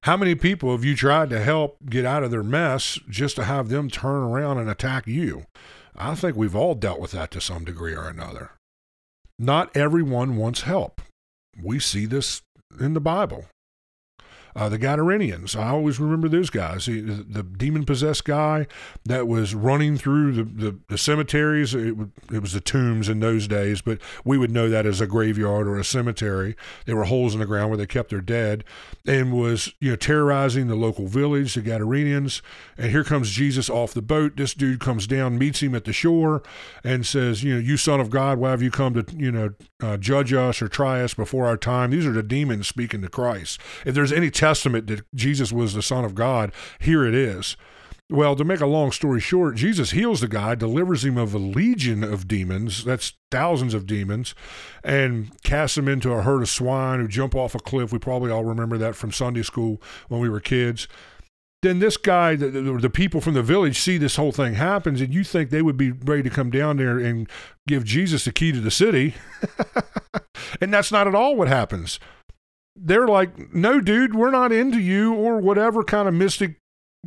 How 0.03 0.17
many 0.17 0.35
people 0.35 0.73
have 0.73 0.85
you 0.85 0.95
tried 0.95 1.31
to 1.31 1.41
help 1.41 1.79
get 1.89 2.05
out 2.05 2.23
of 2.23 2.31
their 2.31 2.43
mess 2.43 2.99
just 3.09 3.37
to 3.37 3.45
have 3.45 3.69
them 3.69 3.89
turn 3.89 4.23
around 4.23 4.59
and 4.59 4.69
attack 4.69 5.07
you? 5.07 5.45
I 5.97 6.15
think 6.15 6.37
we've 6.37 6.57
all 6.57 6.75
dealt 6.75 7.01
with 7.01 7.13
that 7.13 7.31
to 7.33 7.41
some 7.41 7.65
degree 7.65 7.95
or 7.95 8.09
another. 8.09 8.53
Not 9.39 9.77
everyone 9.77 10.37
wants 10.37 10.63
help. 10.63 11.01
We 11.61 11.79
see 11.79 12.07
this 12.07 12.43
in 12.79 12.95
the 12.95 13.01
Bible. 13.01 13.47
Uh, 14.55 14.69
the 14.69 14.79
Gadarenians, 14.79 15.57
I 15.57 15.69
always 15.69 15.99
remember 15.99 16.29
those 16.29 16.51
guys. 16.51 16.87
The, 16.87 17.01
the 17.01 17.43
demon 17.43 17.85
possessed 17.85 18.25
guy 18.25 18.67
that 19.05 19.27
was 19.27 19.55
running 19.55 19.97
through 19.97 20.33
the, 20.33 20.45
the, 20.45 20.79
the 20.89 20.99
cemeteries. 20.99 21.75
It, 21.75 21.97
it, 22.31 22.41
was 22.41 22.53
the 22.53 22.61
tombs 22.61 23.09
in 23.09 23.21
those 23.21 23.49
days, 23.49 23.81
but 23.81 23.99
we 24.25 24.37
would 24.37 24.51
know 24.51 24.69
that 24.69 24.85
as 24.85 25.01
a 25.01 25.07
graveyard 25.07 25.67
or 25.67 25.79
a 25.79 25.85
cemetery. 25.85 26.57
There 26.87 26.97
were 26.97 27.05
holes 27.05 27.35
in 27.35 27.41
the 27.41 27.47
ground 27.47 27.71
where 27.71 27.79
they 27.79 27.87
kept 27.87 28.11
their 28.11 28.21
dead, 28.21 28.65
and 29.07 29.33
was 29.33 29.73
you 29.81 29.91
know 29.91 29.97
terrorizing 29.97 30.69
the 30.69 30.75
local 30.75 31.07
village, 31.07 31.55
the 31.55 31.63
Gadarenians. 31.63 32.43
And 32.77 32.91
here 32.91 33.05
comes 33.05 33.31
Jesus 33.31 33.71
off 33.71 33.95
the 33.95 34.03
boat. 34.03 34.37
This 34.37 34.55
dude 34.55 34.81
comes 34.81 35.07
down, 35.07 35.39
meets 35.39 35.63
him 35.63 35.75
at 35.75 35.85
the 35.85 35.93
shore, 35.93 36.43
and 36.85 37.07
says, 37.07 37.43
"You 37.43 37.55
know, 37.55 37.61
you 37.61 37.77
son 37.77 38.01
of 38.01 38.11
God, 38.11 38.39
why 38.39 38.51
have 38.51 38.63
you 38.63 38.71
come 38.71 38.95
to 38.95 39.05
you 39.17 39.33
know 39.33 39.55
uh, 39.83 39.97
judge 39.97 40.33
us 40.33 40.61
or 40.61 40.69
try 40.69 41.01
us 41.01 41.15
before 41.15 41.47
our 41.47 41.57
time?" 41.57 41.91
These 41.91 42.07
are 42.07 42.13
the 42.13 42.23
demons 42.23 42.69
speaking 42.69 43.03
to 43.03 43.09
Christ. 43.09 43.61
If 43.87 43.95
there's 43.95 44.13
any 44.13 44.31
Testament 44.43 44.89
that 44.89 45.05
Jesus 45.15 45.53
was 45.53 45.73
the 45.73 45.83
Son 45.83 46.05
of 46.05 46.17
God, 46.17 46.51
here 46.81 47.07
it 47.07 47.15
is. 47.15 47.57
Well, 48.11 48.35
to 48.35 48.43
make 48.43 48.61
a 48.61 48.67
long 48.67 48.91
story 48.91 49.21
short, 49.21 49.55
Jesus 49.55 49.93
heals 49.93 50.21
the 50.21 50.27
guy, 50.27 50.57
delivers 50.57 51.05
him 51.05 51.17
of 51.17 51.33
a 51.33 51.39
legion 51.39 52.03
of 52.03 52.27
demons, 52.27 52.85
that's 52.85 53.13
thousands 53.31 53.73
of 53.73 53.87
demons, 53.87 54.35
and 54.83 55.31
casts 55.45 55.79
him 55.79 55.87
into 55.87 56.11
a 56.11 56.23
herd 56.23 56.43
of 56.43 56.49
swine 56.49 56.99
who 56.99 57.07
jump 57.07 57.37
off 57.37 57.55
a 57.55 57.61
cliff. 57.61 57.93
We 57.93 58.01
probably 58.01 58.33
all 58.33 58.43
remember 58.43 58.77
that 58.79 58.97
from 58.97 59.13
Sunday 59.13 59.43
school 59.43 59.81
when 60.09 60.21
we 60.21 60.29
were 60.29 60.41
kids. 60.41 60.89
Then 61.63 61.79
this 61.79 61.97
guy, 61.97 62.35
the, 62.35 62.51
the, 62.51 62.91
people 62.91 63.21
from 63.21 63.35
the 63.35 63.45
village 63.45 63.79
see 63.79 63.97
this 63.97 64.17
whole 64.17 64.33
thing 64.33 64.55
happens, 64.55 65.01
and 65.01 65.15
you 65.15 65.23
think 65.23 65.51
they 65.51 65.63
would 65.63 65.77
be 65.77 65.93
ready 65.93 66.25
to 66.25 66.31
come 66.31 66.51
down 66.51 66.79
there 66.79 66.99
and 66.99 67.29
give 67.69 67.85
Jesus 67.85 68.25
the 68.25 68.33
key 68.33 68.51
to 68.51 68.61
the 68.61 68.73
city. 68.73 69.15
and 70.61 70.75
that's 70.75 70.91
not 70.91 71.07
at 71.07 71.15
all 71.15 71.37
what 71.37 71.47
happens 71.47 72.01
they're 72.77 73.09
like, 73.09 73.55
no, 73.55 73.81
dude, 73.81 74.15
we're 74.15 74.31
not 74.31 74.53
into 74.53 74.81
you 74.81 75.15
or 75.15 75.39
whatever 75.39 75.83
kind 75.85 76.09
of 76.09 76.15
mystic 76.15 76.57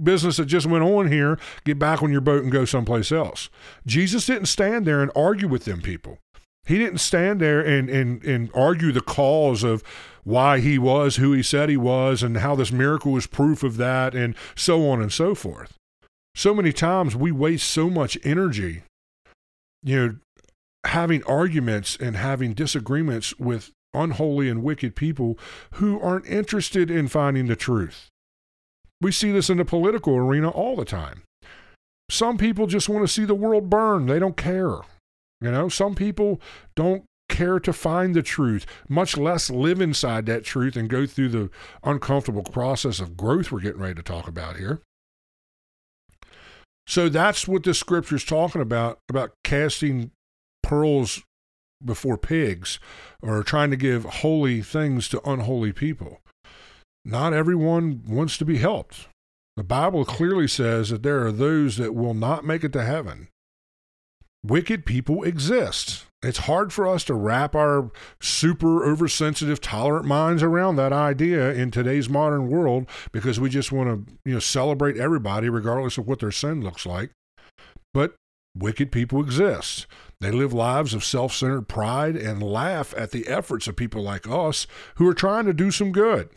business 0.01 0.37
that 0.37 0.45
just 0.45 0.65
went 0.67 0.83
on 0.83 1.11
here. 1.11 1.39
Get 1.63 1.79
back 1.79 2.03
on 2.03 2.11
your 2.11 2.21
boat 2.21 2.43
and 2.43 2.51
go 2.51 2.65
someplace 2.65 3.11
else. 3.11 3.49
Jesus 3.85 4.25
didn't 4.25 4.47
stand 4.47 4.85
there 4.85 5.01
and 5.01 5.11
argue 5.15 5.47
with 5.47 5.65
them 5.65 5.81
people. 5.81 6.19
He 6.65 6.77
didn't 6.77 6.99
stand 6.99 7.39
there 7.39 7.61
and, 7.61 7.89
and, 7.89 8.23
and 8.23 8.49
argue 8.53 8.91
the 8.91 9.01
cause 9.01 9.63
of 9.63 9.83
why 10.23 10.59
he 10.59 10.79
was 10.79 11.17
who 11.17 11.31
he 11.31 11.43
said 11.43 11.69
he 11.69 11.77
was 11.77 12.23
and 12.23 12.37
how 12.37 12.55
this 12.55 12.71
miracle 12.71 13.11
was 13.11 13.27
proof 13.27 13.61
of 13.61 13.77
that 13.77 14.15
and 14.15 14.35
so 14.55 14.89
on 14.89 15.01
and 15.01 15.13
so 15.13 15.35
forth. 15.35 15.77
So 16.33 16.53
many 16.53 16.73
times 16.73 17.15
we 17.15 17.31
waste 17.31 17.69
so 17.69 17.89
much 17.89 18.17
energy, 18.23 18.83
you 19.83 19.95
know, 19.95 20.15
having 20.85 21.23
arguments 21.23 21.95
and 21.95 22.15
having 22.17 22.53
disagreements 22.53 23.37
with 23.39 23.71
unholy 23.95 24.49
and 24.49 24.63
wicked 24.63 24.95
people 24.95 25.37
who 25.73 25.99
aren't 25.99 26.27
interested 26.27 26.91
in 26.91 27.07
finding 27.07 27.47
the 27.47 27.55
truth. 27.55 28.09
We 29.01 29.11
see 29.11 29.31
this 29.31 29.49
in 29.49 29.57
the 29.57 29.65
political 29.65 30.15
arena 30.15 30.49
all 30.49 30.75
the 30.75 30.85
time. 30.85 31.23
Some 32.09 32.37
people 32.37 32.67
just 32.67 32.87
want 32.87 33.03
to 33.03 33.11
see 33.11 33.25
the 33.25 33.35
world 33.35 33.69
burn, 33.69 34.05
they 34.05 34.19
don't 34.19 34.37
care. 34.37 34.77
You 35.41 35.51
know, 35.51 35.69
some 35.69 35.95
people 35.95 36.39
don't 36.75 37.03
care 37.29 37.59
to 37.59 37.73
find 37.73 38.15
the 38.15 38.21
truth, 38.21 38.65
much 38.87 39.17
less 39.17 39.49
live 39.49 39.81
inside 39.81 40.25
that 40.27 40.43
truth 40.43 40.75
and 40.75 40.89
go 40.89 41.05
through 41.05 41.29
the 41.29 41.49
uncomfortable 41.83 42.43
process 42.43 42.99
of 42.99 43.17
growth 43.17 43.51
we're 43.51 43.59
getting 43.59 43.81
ready 43.81 43.95
to 43.95 44.03
talk 44.03 44.27
about 44.27 44.57
here. 44.57 44.81
So 46.87 47.09
that's 47.09 47.47
what 47.47 47.63
the 47.63 47.73
scripture's 47.73 48.23
talking 48.23 48.61
about 48.61 48.99
about 49.09 49.33
casting 49.43 50.11
pearls 50.61 51.23
before 51.83 52.17
pigs 52.17 52.79
or 53.21 53.43
trying 53.43 53.71
to 53.71 53.77
give 53.77 54.05
holy 54.05 54.61
things 54.61 55.09
to 55.09 55.29
unholy 55.29 55.73
people. 55.73 56.21
Not 57.03 57.33
everyone 57.33 58.03
wants 58.07 58.37
to 58.37 58.45
be 58.45 58.57
helped. 58.57 59.07
The 59.57 59.63
Bible 59.63 60.03
clearly 60.03 60.47
says 60.47 60.89
that 60.89 61.03
there 61.03 61.25
are 61.25 61.31
those 61.31 61.77
that 61.77 61.95
will 61.95 62.13
not 62.13 62.43
make 62.43 62.63
it 62.63 62.73
to 62.73 62.83
heaven. 62.83 63.29
Wicked 64.43 64.85
people 64.85 65.23
exist. 65.23 66.05
It's 66.21 66.39
hard 66.39 66.73
for 66.73 66.87
us 66.87 67.03
to 67.05 67.13
wrap 67.13 67.55
our 67.55 67.91
super 68.21 68.83
oversensitive, 68.83 69.61
tolerant 69.61 70.05
minds 70.05 70.43
around 70.43 70.75
that 70.75 70.93
idea 70.93 71.53
in 71.53 71.71
today's 71.71 72.09
modern 72.09 72.49
world 72.49 72.87
because 73.11 73.39
we 73.39 73.49
just 73.49 73.71
want 73.71 74.07
to, 74.07 74.13
you 74.25 74.33
know, 74.33 74.39
celebrate 74.39 74.97
everybody 74.97 75.49
regardless 75.49 75.97
of 75.97 76.07
what 76.07 76.19
their 76.19 76.31
sin 76.31 76.61
looks 76.61 76.85
like. 76.85 77.11
But 77.93 78.15
wicked 78.55 78.91
people 78.91 79.19
exist. 79.19 79.85
They 80.21 80.31
live 80.31 80.53
lives 80.53 80.93
of 80.93 81.03
self 81.03 81.33
centered 81.33 81.67
pride 81.67 82.15
and 82.15 82.41
laugh 82.41 82.93
at 82.97 83.11
the 83.11 83.27
efforts 83.27 83.67
of 83.67 83.75
people 83.75 84.01
like 84.01 84.27
us 84.27 84.65
who 84.95 85.07
are 85.07 85.13
trying 85.13 85.45
to 85.45 85.53
do 85.53 85.71
some 85.71 85.91
good. 85.91 86.29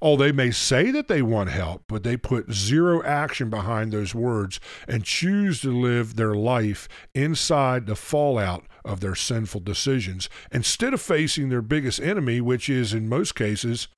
Oh, 0.00 0.16
they 0.16 0.32
may 0.32 0.50
say 0.50 0.90
that 0.90 1.08
they 1.08 1.22
want 1.22 1.50
help, 1.50 1.84
but 1.88 2.02
they 2.02 2.16
put 2.16 2.52
zero 2.52 3.02
action 3.02 3.50
behind 3.50 3.92
those 3.92 4.14
words 4.14 4.60
and 4.86 5.04
choose 5.04 5.60
to 5.62 5.76
live 5.76 6.16
their 6.16 6.34
life 6.34 6.88
inside 7.14 7.86
the 7.86 7.96
fallout 7.96 8.64
of 8.84 9.00
their 9.00 9.14
sinful 9.14 9.60
decisions 9.60 10.28
instead 10.52 10.94
of 10.94 11.00
facing 11.00 11.48
their 11.48 11.62
biggest 11.62 12.00
enemy, 12.00 12.40
which 12.40 12.68
is, 12.68 12.94
in 12.94 13.08
most 13.08 13.34
cases, 13.34 13.88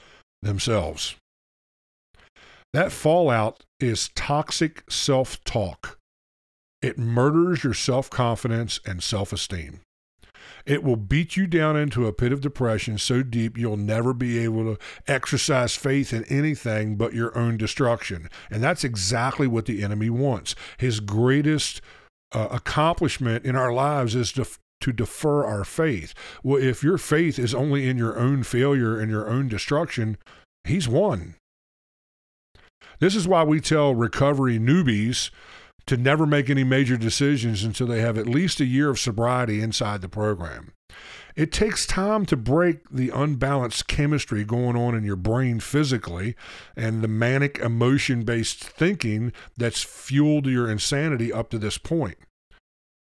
themselves. 0.40 1.16
That 2.72 2.92
fallout 2.92 3.64
is 3.80 4.10
toxic 4.14 4.84
self 4.90 5.42
talk 5.44 5.97
it 6.82 6.98
murders 6.98 7.64
your 7.64 7.74
self 7.74 8.10
confidence 8.10 8.80
and 8.86 9.02
self 9.02 9.32
esteem. 9.32 9.80
It 10.66 10.82
will 10.82 10.96
beat 10.96 11.36
you 11.36 11.46
down 11.46 11.76
into 11.76 12.06
a 12.06 12.12
pit 12.12 12.32
of 12.32 12.40
depression 12.40 12.98
so 12.98 13.22
deep 13.22 13.56
you'll 13.56 13.76
never 13.76 14.12
be 14.12 14.38
able 14.38 14.64
to 14.64 14.82
exercise 15.06 15.74
faith 15.74 16.12
in 16.12 16.24
anything 16.24 16.96
but 16.96 17.14
your 17.14 17.36
own 17.36 17.56
destruction. 17.56 18.28
And 18.50 18.62
that's 18.62 18.84
exactly 18.84 19.46
what 19.46 19.66
the 19.66 19.82
enemy 19.82 20.10
wants. 20.10 20.54
His 20.76 21.00
greatest 21.00 21.80
uh, 22.32 22.48
accomplishment 22.50 23.44
in 23.44 23.56
our 23.56 23.72
lives 23.72 24.14
is 24.14 24.32
to, 24.32 24.46
to 24.82 24.92
defer 24.92 25.44
our 25.44 25.64
faith. 25.64 26.12
Well, 26.42 26.62
if 26.62 26.82
your 26.82 26.98
faith 26.98 27.38
is 27.38 27.54
only 27.54 27.88
in 27.88 27.96
your 27.96 28.18
own 28.18 28.42
failure 28.42 29.00
and 29.00 29.10
your 29.10 29.28
own 29.28 29.48
destruction, 29.48 30.18
he's 30.64 30.88
won. 30.88 31.36
This 33.00 33.14
is 33.14 33.26
why 33.26 33.44
we 33.44 33.60
tell 33.60 33.94
recovery 33.94 34.58
newbies 34.58 35.30
to 35.88 35.96
never 35.96 36.26
make 36.26 36.48
any 36.50 36.64
major 36.64 36.96
decisions 36.96 37.64
until 37.64 37.86
they 37.86 38.00
have 38.00 38.18
at 38.18 38.28
least 38.28 38.60
a 38.60 38.66
year 38.66 38.90
of 38.90 38.98
sobriety 38.98 39.60
inside 39.60 40.02
the 40.02 40.08
program. 40.08 40.72
It 41.34 41.50
takes 41.50 41.86
time 41.86 42.26
to 42.26 42.36
break 42.36 42.88
the 42.90 43.10
unbalanced 43.10 43.86
chemistry 43.86 44.44
going 44.44 44.76
on 44.76 44.94
in 44.94 45.04
your 45.04 45.16
brain 45.16 45.60
physically 45.60 46.34
and 46.76 47.00
the 47.00 47.08
manic 47.08 47.58
emotion 47.58 48.24
based 48.24 48.62
thinking 48.62 49.32
that's 49.56 49.82
fueled 49.82 50.46
your 50.46 50.68
insanity 50.68 51.32
up 51.32 51.48
to 51.50 51.58
this 51.58 51.78
point. 51.78 52.18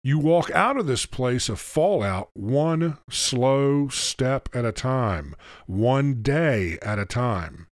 You 0.03 0.19
walk 0.19 0.51
out 0.51 0.77
of 0.77 0.87
this 0.87 1.07
place 1.07 1.49
of 1.49 1.61
fallout 1.61 2.31
one 2.35 2.99
slow 3.09 3.89
step 3.89 4.49
at 4.53 4.65
a 4.65 4.73
time, 4.73 5.37
one 5.67 6.23
day 6.23 6.79
at 6.83 6.99
a 6.99 7.07
time. 7.07 7.69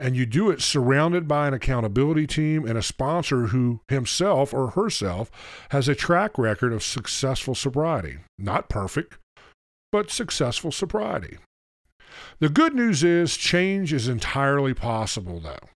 And 0.00 0.16
you 0.16 0.24
do 0.24 0.50
it 0.50 0.62
surrounded 0.62 1.28
by 1.28 1.46
an 1.46 1.52
accountability 1.52 2.26
team 2.26 2.66
and 2.66 2.78
a 2.78 2.82
sponsor 2.82 3.48
who 3.48 3.80
himself 3.88 4.54
or 4.54 4.70
herself 4.70 5.30
has 5.72 5.88
a 5.88 5.94
track 5.94 6.38
record 6.38 6.72
of 6.72 6.82
successful 6.82 7.54
sobriety. 7.54 8.20
Not 8.38 8.70
perfect, 8.70 9.18
but 9.92 10.10
successful 10.10 10.72
sobriety. 10.72 11.36
The 12.38 12.48
good 12.48 12.74
news 12.74 13.04
is 13.04 13.36
change 13.36 13.92
is 13.92 14.08
entirely 14.08 14.72
possible, 14.72 15.38
though. 15.38 15.68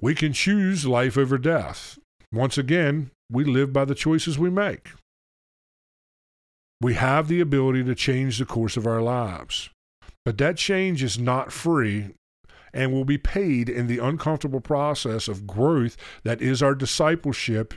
We 0.00 0.14
can 0.14 0.32
choose 0.32 0.86
life 0.86 1.18
over 1.18 1.36
death. 1.36 1.98
Once 2.32 2.56
again, 2.56 3.10
we 3.30 3.42
live 3.42 3.72
by 3.72 3.84
the 3.84 3.96
choices 3.96 4.38
we 4.38 4.50
make. 4.50 4.90
We 6.80 6.94
have 6.94 7.26
the 7.26 7.40
ability 7.40 7.82
to 7.84 7.94
change 7.96 8.38
the 8.38 8.46
course 8.46 8.76
of 8.76 8.86
our 8.86 9.02
lives. 9.02 9.68
But 10.24 10.38
that 10.38 10.56
change 10.56 11.02
is 11.02 11.18
not 11.18 11.52
free 11.52 12.14
and 12.72 12.92
will 12.92 13.04
be 13.04 13.18
paid 13.18 13.68
in 13.68 13.86
the 13.86 13.98
uncomfortable 13.98 14.60
process 14.60 15.28
of 15.28 15.46
growth 15.46 15.96
that 16.24 16.40
is 16.40 16.62
our 16.62 16.74
discipleship 16.74 17.74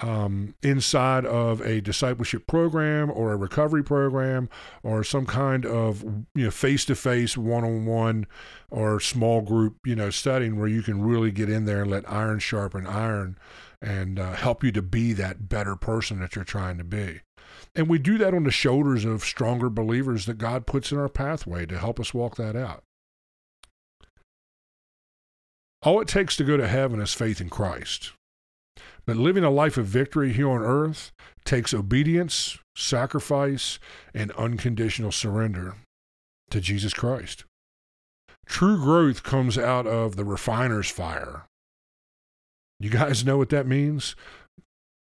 um, 0.00 0.54
inside 0.62 1.26
of 1.26 1.60
a 1.60 1.80
discipleship 1.80 2.46
program 2.46 3.10
or 3.10 3.32
a 3.32 3.36
recovery 3.36 3.82
program 3.82 4.48
or 4.82 5.02
some 5.02 5.26
kind 5.26 5.66
of 5.66 6.02
you 6.34 6.44
know 6.44 6.50
face-to-face 6.50 7.36
one-on-one 7.36 8.26
or 8.70 9.00
small 9.00 9.40
group 9.40 9.76
you 9.84 9.96
know 9.96 10.10
setting 10.10 10.58
where 10.58 10.68
you 10.68 10.82
can 10.82 11.02
really 11.02 11.30
get 11.30 11.50
in 11.50 11.64
there 11.64 11.82
and 11.82 11.90
let 11.90 12.10
iron 12.10 12.38
sharpen 12.38 12.86
iron 12.86 13.36
and 13.80 14.18
uh, 14.18 14.32
help 14.32 14.64
you 14.64 14.72
to 14.72 14.82
be 14.82 15.12
that 15.12 15.48
better 15.48 15.76
person 15.76 16.20
that 16.20 16.34
you're 16.34 16.44
trying 16.44 16.78
to 16.78 16.84
be. 16.84 17.20
And 17.74 17.88
we 17.88 17.98
do 17.98 18.18
that 18.18 18.34
on 18.34 18.44
the 18.44 18.50
shoulders 18.50 19.04
of 19.04 19.24
stronger 19.24 19.70
believers 19.70 20.26
that 20.26 20.38
god 20.38 20.66
puts 20.66 20.92
in 20.92 20.98
our 20.98 21.08
pathway 21.08 21.66
to 21.66 21.78
help 21.78 22.00
us 22.00 22.14
walk 22.14 22.36
that 22.36 22.56
out 22.56 22.84
all 25.82 26.00
it 26.00 26.08
takes 26.08 26.36
to 26.36 26.44
go 26.44 26.56
to 26.56 26.68
heaven 26.68 27.00
is 27.00 27.14
faith 27.14 27.40
in 27.40 27.48
Christ. 27.50 28.12
But 29.06 29.16
living 29.16 29.44
a 29.44 29.50
life 29.50 29.78
of 29.78 29.86
victory 29.86 30.32
here 30.32 30.50
on 30.50 30.62
earth 30.62 31.12
takes 31.44 31.72
obedience, 31.72 32.58
sacrifice, 32.76 33.78
and 34.12 34.32
unconditional 34.32 35.12
surrender 35.12 35.76
to 36.50 36.60
Jesus 36.60 36.92
Christ. 36.92 37.44
True 38.46 38.78
growth 38.78 39.22
comes 39.22 39.56
out 39.56 39.86
of 39.86 40.16
the 40.16 40.24
refiner's 40.24 40.90
fire. 40.90 41.46
You 42.80 42.90
guys 42.90 43.24
know 43.24 43.36
what 43.36 43.50
that 43.50 43.66
means? 43.66 44.14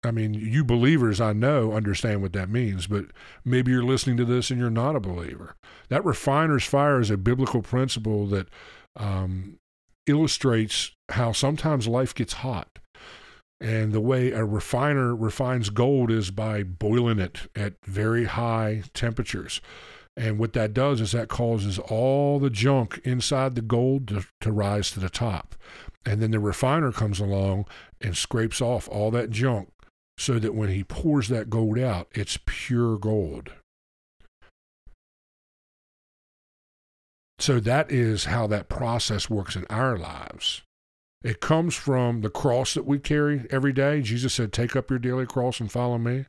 I 0.03 0.11
mean, 0.11 0.33
you 0.33 0.63
believers, 0.63 1.21
I 1.21 1.33
know, 1.33 1.73
understand 1.73 2.21
what 2.23 2.33
that 2.33 2.49
means, 2.49 2.87
but 2.87 3.05
maybe 3.45 3.71
you're 3.71 3.83
listening 3.83 4.17
to 4.17 4.25
this 4.25 4.49
and 4.49 4.59
you're 4.59 4.71
not 4.71 4.95
a 4.95 4.99
believer. 4.99 5.55
That 5.89 6.03
refiner's 6.03 6.65
fire 6.65 6.99
is 6.99 7.11
a 7.11 7.17
biblical 7.17 7.61
principle 7.61 8.25
that 8.27 8.47
um, 8.95 9.57
illustrates 10.07 10.91
how 11.09 11.31
sometimes 11.31 11.87
life 11.87 12.13
gets 12.15 12.33
hot. 12.33 12.79
And 13.59 13.93
the 13.93 14.01
way 14.01 14.31
a 14.31 14.43
refiner 14.43 15.15
refines 15.15 15.69
gold 15.69 16.09
is 16.09 16.31
by 16.31 16.63
boiling 16.63 17.19
it 17.19 17.47
at 17.55 17.73
very 17.85 18.25
high 18.25 18.83
temperatures. 18.93 19.61
And 20.17 20.39
what 20.39 20.53
that 20.53 20.73
does 20.73 20.99
is 20.99 21.11
that 21.11 21.29
causes 21.29 21.77
all 21.77 22.39
the 22.39 22.49
junk 22.49 22.99
inside 23.03 23.55
the 23.55 23.61
gold 23.61 24.07
to, 24.09 24.25
to 24.41 24.51
rise 24.51 24.91
to 24.91 24.99
the 24.99 25.09
top. 25.09 25.55
And 26.05 26.21
then 26.21 26.31
the 26.31 26.39
refiner 26.39 26.91
comes 26.91 27.19
along 27.19 27.65
and 28.01 28.17
scrapes 28.17 28.61
off 28.61 28.89
all 28.89 29.11
that 29.11 29.29
junk 29.29 29.69
so 30.17 30.39
that 30.39 30.55
when 30.55 30.69
he 30.69 30.83
pours 30.83 31.27
that 31.29 31.49
gold 31.49 31.77
out, 31.77 32.07
it's 32.13 32.39
pure 32.45 32.97
gold. 32.97 33.51
So 37.41 37.59
that 37.59 37.91
is 37.91 38.25
how 38.25 38.45
that 38.47 38.69
process 38.69 39.27
works 39.27 39.55
in 39.55 39.65
our 39.67 39.97
lives. 39.97 40.61
It 41.23 41.39
comes 41.39 41.73
from 41.73 42.21
the 42.21 42.29
cross 42.29 42.75
that 42.75 42.85
we 42.85 42.99
carry 42.99 43.47
every 43.49 43.73
day. 43.73 44.01
Jesus 44.01 44.35
said, 44.35 44.53
Take 44.53 44.75
up 44.75 44.91
your 44.91 44.99
daily 44.99 45.25
cross 45.25 45.59
and 45.59 45.71
follow 45.71 45.97
me. 45.97 46.25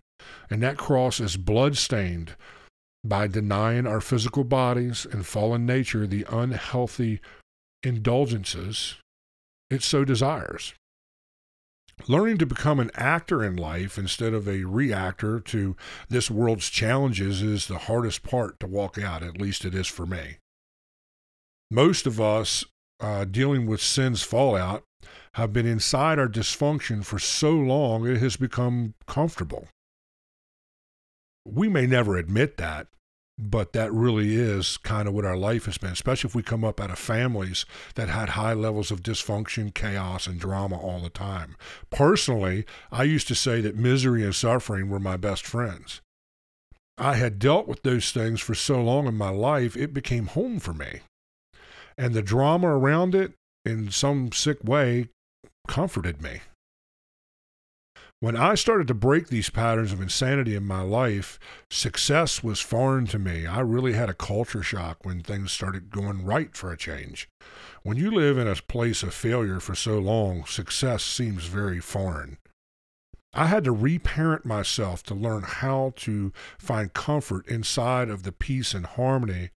And 0.49 0.63
that 0.63 0.79
cross 0.79 1.21
is 1.21 1.37
bloodstained 1.37 2.35
by 3.05 3.27
denying 3.27 3.87
our 3.87 4.01
physical 4.01 4.43
bodies 4.43 5.07
and 5.11 5.27
fallen 5.27 5.67
nature 5.67 6.07
the 6.07 6.25
unhealthy 6.31 7.21
indulgences 7.83 8.97
it 9.69 9.83
so 9.83 10.07
desires. 10.07 10.73
Learning 12.09 12.39
to 12.39 12.47
become 12.47 12.81
an 12.81 12.91
actor 12.95 13.45
in 13.45 13.55
life 13.57 13.99
instead 13.99 14.33
of 14.33 14.49
a 14.49 14.65
reactor 14.65 15.41
to 15.41 15.77
this 16.09 16.31
world's 16.31 16.71
challenges 16.71 17.43
is 17.43 17.67
the 17.67 17.79
hardest 17.81 18.23
part 18.23 18.59
to 18.61 18.67
walk 18.67 18.97
out, 18.97 19.23
at 19.23 19.39
least 19.39 19.67
it 19.67 19.75
is 19.75 19.87
for 19.87 20.07
me 20.07 20.39
most 21.73 22.07
of 22.07 22.21
us 22.21 22.65
uh, 23.01 23.25
dealing 23.25 23.67
with 23.67 23.81
sin's 23.81 24.23
fallout 24.23 24.85
have 25.35 25.53
been 25.53 25.67
inside 25.67 26.19
our 26.19 26.29
dysfunction 26.29 27.05
for 27.05 27.19
so 27.19 27.53
long 27.53 28.07
it 28.07 28.19
has 28.19 28.37
become 28.37 28.93
comfortable. 29.07 29.67
We 31.47 31.69
may 31.69 31.87
never 31.87 32.17
admit 32.17 32.59
that, 32.59 32.89
but 33.39 33.73
that 33.73 33.91
really 33.93 34.35
is 34.37 34.77
kind 34.77 35.09
of 35.09 35.15
what 35.15 35.25
our 35.25 35.37
life 35.37 35.65
has 35.65 35.79
been, 35.79 35.93
especially 35.93 36.29
if 36.29 36.35
we 36.35 36.43
come 36.43 36.63
up 36.63 36.79
out 36.79 36.91
of 36.91 36.99
families 36.99 37.65
that 37.95 38.11
had 38.11 38.31
high 38.31 38.53
levels 38.53 38.91
of 38.91 39.03
dysfunction, 39.03 39.73
chaos, 39.73 40.27
and 40.27 40.39
drama 40.39 40.79
all 40.79 41.01
the 41.01 41.09
time. 41.09 41.57
Personally, 41.91 42.67
I 42.93 43.05
used 43.05 43.29
to 43.29 43.35
say 43.35 43.63
that 43.63 43.77
misery 43.77 44.23
and 44.23 44.35
suffering 44.35 44.91
were 44.91 45.01
my 45.01 45.17
best 45.17 45.47
friends. 45.47 46.03
I 46.99 47.15
had 47.15 47.39
dealt 47.39 47.67
with 47.67 47.83
those 47.83 48.13
things 48.13 48.43
for 48.43 48.55
so 48.55 48.83
long 48.83 49.07
in 49.07 49.17
my 49.17 49.31
life, 49.31 49.75
it 49.75 49.95
became 49.95 50.27
home 50.27 50.61
for 50.61 50.75
me 50.75 51.01
and 51.97 52.15
the 52.15 52.23
drama 52.23 52.69
around 52.69 53.15
it 53.15 53.33
in 53.65 53.91
some 53.91 54.33
sick 54.33 54.63
way 54.65 55.09
comforted 55.69 56.23
me. 56.23 56.41
When 58.21 58.37
I 58.37 58.55
started 58.55 58.87
to 58.87 58.95
break 58.95 59.27
these 59.27 59.51
patterns 59.51 59.93
of 59.93 60.01
insanity 60.01 60.55
in 60.55 60.65
my 60.65 60.83
life, 60.83 61.41
success 61.69 62.41
was 62.41 62.61
foreign 62.61 63.07
to 63.09 63.19
me. 63.19 63.47
I 63.47 63.59
really 63.59 63.95
had 63.95 64.09
a 64.09 64.15
culture 64.15 64.63
shock 64.63 65.05
when 65.05 65.23
things 65.23 65.51
started 65.51 65.91
going 65.91 66.25
right 66.25 66.55
for 66.55 66.71
a 66.71 66.77
change. 66.77 67.29
When 67.83 67.97
you 67.97 68.13
live 68.13 68.39
in 68.39 68.47
a 68.47 68.55
place 68.55 69.03
of 69.03 69.13
failure 69.13 69.59
for 69.59 69.75
so 69.75 69.99
long, 69.99 70.45
success 70.45 71.03
seems 71.03 71.47
very 71.47 71.81
foreign. 71.81 72.39
I 73.35 73.47
had 73.47 73.65
to 73.65 73.73
reparent 73.73 74.45
myself 74.45 75.03
to 75.05 75.15
learn 75.15 75.43
how 75.43 75.93
to 75.97 76.33
find 76.59 76.93
comfort 76.93 77.49
inside 77.49 78.09
of 78.09 78.23
the 78.23 78.31
peace 78.31 78.73
and 78.73 78.87
harmony 78.87 79.51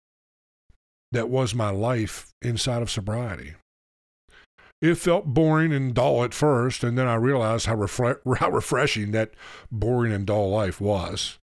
that 1.13 1.29
was 1.29 1.55
my 1.55 1.71
life 1.71 2.33
inside 2.43 2.83
of 2.83 2.91
sobriety. 2.91 3.55
It 4.83 4.97
felt 4.97 5.27
boring 5.27 5.73
and 5.73 5.95
dull 5.95 6.23
at 6.23 6.35
first, 6.35 6.85
and 6.85 6.99
then 6.99 7.07
I 7.07 7.15
realized 7.15 7.67
how, 7.67 7.77
refre- 7.77 8.21
how 8.39 8.51
refreshing 8.51 9.13
that 9.13 9.33
boring 9.71 10.13
and 10.13 10.27
dull 10.27 10.51
life 10.51 10.81
was. 10.81 11.39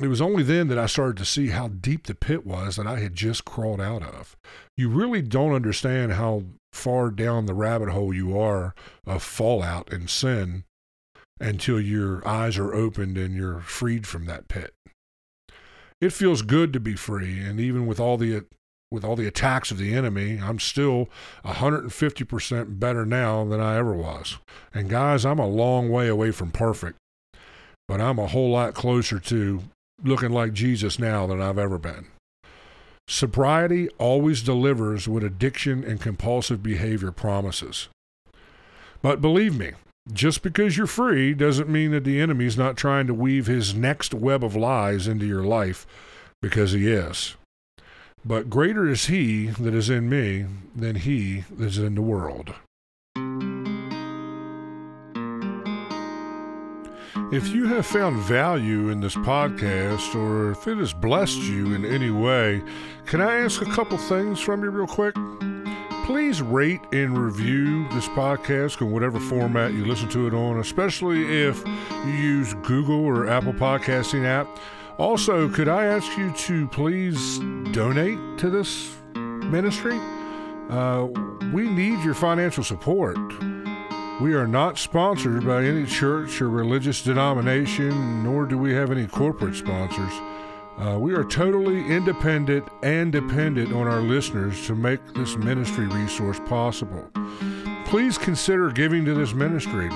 It 0.00 0.08
was 0.08 0.20
only 0.20 0.42
then 0.42 0.68
that 0.68 0.78
I 0.78 0.84
started 0.84 1.16
to 1.16 1.24
see 1.24 1.48
how 1.48 1.68
deep 1.68 2.06
the 2.06 2.14
pit 2.14 2.46
was 2.46 2.76
that 2.76 2.86
I 2.86 2.98
had 2.98 3.14
just 3.14 3.46
crawled 3.46 3.80
out 3.80 4.02
of. 4.02 4.36
You 4.76 4.90
really 4.90 5.22
don't 5.22 5.54
understand 5.54 6.12
how 6.12 6.42
far 6.70 7.10
down 7.10 7.46
the 7.46 7.54
rabbit 7.54 7.88
hole 7.88 8.12
you 8.12 8.38
are 8.38 8.74
of 9.06 9.22
fallout 9.22 9.90
and 9.90 10.10
sin 10.10 10.64
until 11.40 11.80
your 11.80 12.26
eyes 12.28 12.58
are 12.58 12.74
opened 12.74 13.16
and 13.16 13.34
you're 13.34 13.60
freed 13.60 14.06
from 14.06 14.26
that 14.26 14.48
pit 14.48 14.75
it 16.00 16.12
feels 16.12 16.42
good 16.42 16.72
to 16.72 16.80
be 16.80 16.94
free. 16.94 17.40
And 17.40 17.60
even 17.60 17.86
with 17.86 18.00
all 18.00 18.16
the 18.16 18.44
with 18.90 19.04
all 19.04 19.16
the 19.16 19.26
attacks 19.26 19.72
of 19.72 19.78
the 19.78 19.94
enemy, 19.94 20.38
I'm 20.40 20.60
still 20.60 21.08
150% 21.44 22.78
better 22.78 23.04
now 23.04 23.44
than 23.44 23.60
I 23.60 23.76
ever 23.78 23.92
was. 23.92 24.38
And 24.72 24.88
guys, 24.88 25.26
I'm 25.26 25.40
a 25.40 25.46
long 25.46 25.88
way 25.90 26.06
away 26.06 26.30
from 26.30 26.52
perfect, 26.52 26.96
but 27.88 28.00
I'm 28.00 28.20
a 28.20 28.28
whole 28.28 28.52
lot 28.52 28.74
closer 28.74 29.18
to 29.18 29.62
looking 30.04 30.30
like 30.30 30.52
Jesus 30.52 31.00
now 31.00 31.26
than 31.26 31.40
I've 31.42 31.58
ever 31.58 31.78
been. 31.78 32.06
Sobriety 33.08 33.88
always 33.98 34.42
delivers 34.42 35.08
what 35.08 35.24
addiction 35.24 35.82
and 35.82 36.00
compulsive 36.00 36.62
behavior 36.62 37.10
promises. 37.10 37.88
But 39.02 39.20
believe 39.20 39.56
me, 39.56 39.72
just 40.12 40.42
because 40.42 40.76
you're 40.76 40.86
free 40.86 41.34
doesn't 41.34 41.68
mean 41.68 41.90
that 41.90 42.04
the 42.04 42.20
enemy's 42.20 42.56
not 42.56 42.76
trying 42.76 43.06
to 43.06 43.14
weave 43.14 43.46
his 43.46 43.74
next 43.74 44.14
web 44.14 44.44
of 44.44 44.54
lies 44.54 45.08
into 45.08 45.26
your 45.26 45.42
life 45.42 45.86
because 46.40 46.72
he 46.72 46.90
is. 46.90 47.34
But 48.24 48.50
greater 48.50 48.88
is 48.88 49.06
he 49.06 49.46
that 49.46 49.74
is 49.74 49.90
in 49.90 50.08
me 50.08 50.46
than 50.74 50.96
he 50.96 51.44
that 51.58 51.66
is 51.66 51.78
in 51.78 51.94
the 51.94 52.02
world. 52.02 52.54
If 57.32 57.48
you 57.48 57.66
have 57.66 57.84
found 57.84 58.20
value 58.20 58.88
in 58.90 59.00
this 59.00 59.16
podcast 59.16 60.14
or 60.14 60.52
if 60.52 60.68
it 60.68 60.78
has 60.78 60.92
blessed 60.92 61.40
you 61.40 61.74
in 61.74 61.84
any 61.84 62.10
way, 62.10 62.62
can 63.06 63.20
I 63.20 63.40
ask 63.40 63.62
a 63.62 63.66
couple 63.66 63.98
things 63.98 64.38
from 64.38 64.62
you 64.62 64.70
real 64.70 64.86
quick? 64.86 65.16
Please 66.06 66.40
rate 66.40 66.82
and 66.92 67.18
review 67.18 67.88
this 67.88 68.06
podcast 68.06 68.80
in 68.80 68.92
whatever 68.92 69.18
format 69.18 69.72
you 69.72 69.84
listen 69.84 70.08
to 70.10 70.28
it 70.28 70.34
on, 70.34 70.60
especially 70.60 71.42
if 71.42 71.66
you 71.66 72.12
use 72.12 72.54
Google 72.62 73.04
or 73.04 73.28
Apple 73.28 73.52
Podcasting 73.52 74.24
app. 74.24 74.46
Also, 74.98 75.48
could 75.48 75.66
I 75.66 75.86
ask 75.86 76.16
you 76.16 76.30
to 76.30 76.68
please 76.68 77.40
donate 77.72 78.38
to 78.38 78.50
this 78.50 78.96
ministry? 79.14 79.98
Uh, 80.70 81.08
we 81.52 81.68
need 81.68 82.04
your 82.04 82.14
financial 82.14 82.62
support. 82.62 83.18
We 84.20 84.34
are 84.34 84.46
not 84.46 84.78
sponsored 84.78 85.44
by 85.44 85.64
any 85.64 85.86
church 85.86 86.40
or 86.40 86.48
religious 86.48 87.02
denomination, 87.02 88.22
nor 88.22 88.46
do 88.46 88.56
we 88.56 88.72
have 88.74 88.92
any 88.92 89.08
corporate 89.08 89.56
sponsors. 89.56 90.12
Uh, 90.78 90.98
we 90.98 91.14
are 91.14 91.24
totally 91.24 91.86
independent 91.86 92.68
and 92.82 93.10
dependent 93.10 93.72
on 93.72 93.86
our 93.86 94.02
listeners 94.02 94.66
to 94.66 94.74
make 94.74 95.00
this 95.14 95.36
ministry 95.36 95.86
resource 95.86 96.38
possible. 96.46 97.10
Please 97.86 98.18
consider 98.18 98.70
giving 98.70 99.04
to 99.04 99.14
this 99.14 99.32
ministry. 99.32 99.88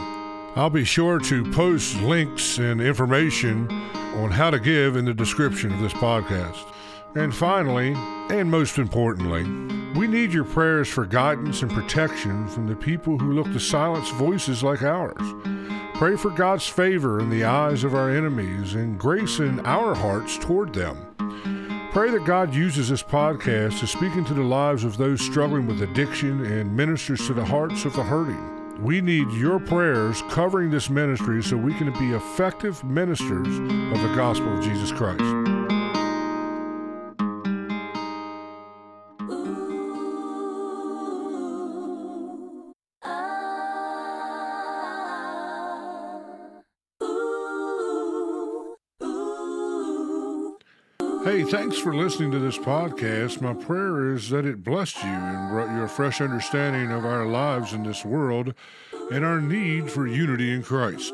I'll 0.56 0.70
be 0.70 0.84
sure 0.84 1.18
to 1.18 1.52
post 1.52 1.96
links 2.00 2.58
and 2.58 2.80
information 2.80 3.70
on 4.16 4.30
how 4.30 4.50
to 4.50 4.58
give 4.58 4.96
in 4.96 5.04
the 5.04 5.12
description 5.12 5.70
of 5.72 5.80
this 5.80 5.92
podcast. 5.92 6.64
And 7.16 7.34
finally, 7.34 7.94
and 8.30 8.48
most 8.48 8.78
importantly, 8.78 9.42
we 9.98 10.06
need 10.06 10.32
your 10.32 10.44
prayers 10.44 10.88
for 10.88 11.04
guidance 11.04 11.62
and 11.62 11.70
protection 11.70 12.46
from 12.46 12.68
the 12.68 12.76
people 12.76 13.18
who 13.18 13.32
look 13.32 13.52
to 13.52 13.58
silence 13.58 14.08
voices 14.10 14.62
like 14.62 14.82
ours. 14.82 15.20
Pray 15.94 16.16
for 16.16 16.30
God's 16.30 16.66
favor 16.66 17.18
in 17.18 17.28
the 17.28 17.44
eyes 17.44 17.82
of 17.82 17.94
our 17.94 18.10
enemies 18.10 18.74
and 18.74 18.98
grace 18.98 19.40
in 19.40 19.58
our 19.66 19.94
hearts 19.94 20.38
toward 20.38 20.72
them. 20.72 20.96
Pray 21.92 22.12
that 22.12 22.24
God 22.24 22.54
uses 22.54 22.88
this 22.88 23.02
podcast 23.02 23.80
to 23.80 23.86
speak 23.88 24.14
into 24.14 24.32
the 24.32 24.44
lives 24.44 24.84
of 24.84 24.96
those 24.96 25.20
struggling 25.20 25.66
with 25.66 25.82
addiction 25.82 26.46
and 26.46 26.76
ministers 26.76 27.26
to 27.26 27.34
the 27.34 27.44
hearts 27.44 27.84
of 27.84 27.92
the 27.94 28.04
hurting. 28.04 28.80
We 28.80 29.00
need 29.00 29.30
your 29.32 29.58
prayers 29.58 30.22
covering 30.30 30.70
this 30.70 30.88
ministry 30.88 31.42
so 31.42 31.56
we 31.56 31.74
can 31.74 31.92
be 31.98 32.14
effective 32.14 32.82
ministers 32.84 33.48
of 33.48 34.00
the 34.00 34.14
gospel 34.14 34.56
of 34.56 34.64
Jesus 34.64 34.92
Christ. 34.92 35.79
Thanks 51.50 51.76
for 51.76 51.92
listening 51.92 52.30
to 52.30 52.38
this 52.38 52.56
podcast. 52.56 53.40
My 53.40 53.54
prayer 53.54 54.14
is 54.14 54.30
that 54.30 54.46
it 54.46 54.62
blessed 54.62 55.02
you 55.02 55.10
and 55.10 55.50
brought 55.50 55.74
you 55.74 55.82
a 55.82 55.88
fresh 55.88 56.20
understanding 56.20 56.92
of 56.92 57.04
our 57.04 57.26
lives 57.26 57.72
in 57.72 57.82
this 57.82 58.04
world 58.04 58.54
and 59.10 59.24
our 59.24 59.40
need 59.40 59.90
for 59.90 60.06
unity 60.06 60.54
in 60.54 60.62
Christ. 60.62 61.12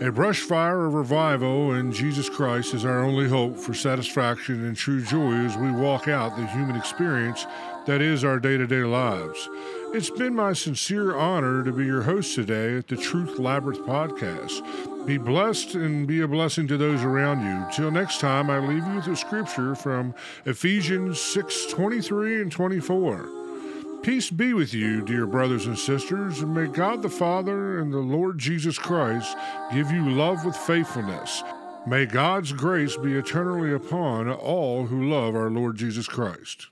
A 0.00 0.12
brush 0.12 0.42
fire 0.42 0.86
of 0.86 0.94
revival 0.94 1.74
in 1.74 1.90
Jesus 1.90 2.28
Christ 2.28 2.74
is 2.74 2.84
our 2.84 3.02
only 3.02 3.28
hope 3.28 3.56
for 3.56 3.74
satisfaction 3.74 4.64
and 4.64 4.76
true 4.76 5.02
joy 5.02 5.32
as 5.32 5.56
we 5.56 5.72
walk 5.72 6.06
out 6.06 6.36
the 6.36 6.46
human 6.46 6.76
experience 6.76 7.44
that 7.86 8.00
is 8.00 8.22
our 8.22 8.38
day 8.38 8.56
to 8.56 8.68
day 8.68 8.84
lives. 8.84 9.48
It's 9.96 10.10
been 10.10 10.34
my 10.34 10.52
sincere 10.52 11.16
honor 11.16 11.64
to 11.64 11.72
be 11.72 11.86
your 11.86 12.02
host 12.02 12.34
today 12.34 12.76
at 12.76 12.86
the 12.86 12.98
Truth 12.98 13.38
Labyrinth 13.38 13.80
podcast. 13.86 15.06
Be 15.06 15.16
blessed 15.16 15.74
and 15.74 16.06
be 16.06 16.20
a 16.20 16.28
blessing 16.28 16.68
to 16.68 16.76
those 16.76 17.02
around 17.02 17.40
you. 17.40 17.66
Till 17.74 17.90
next 17.90 18.20
time, 18.20 18.50
I 18.50 18.58
leave 18.58 18.86
you 18.86 18.96
with 18.96 19.06
a 19.06 19.16
scripture 19.16 19.74
from 19.74 20.14
Ephesians 20.44 21.18
6 21.18 21.68
23 21.68 22.42
and 22.42 22.52
24. 22.52 23.30
Peace 24.02 24.30
be 24.30 24.52
with 24.52 24.74
you, 24.74 25.00
dear 25.00 25.24
brothers 25.26 25.64
and 25.64 25.78
sisters, 25.78 26.42
and 26.42 26.54
may 26.54 26.66
God 26.66 27.00
the 27.00 27.08
Father 27.08 27.78
and 27.78 27.90
the 27.90 27.96
Lord 27.96 28.38
Jesus 28.38 28.78
Christ 28.78 29.34
give 29.72 29.90
you 29.90 30.10
love 30.10 30.44
with 30.44 30.58
faithfulness. 30.58 31.42
May 31.86 32.04
God's 32.04 32.52
grace 32.52 32.98
be 32.98 33.14
eternally 33.16 33.72
upon 33.72 34.30
all 34.30 34.84
who 34.84 35.08
love 35.08 35.34
our 35.34 35.48
Lord 35.48 35.76
Jesus 35.76 36.06
Christ. 36.06 36.66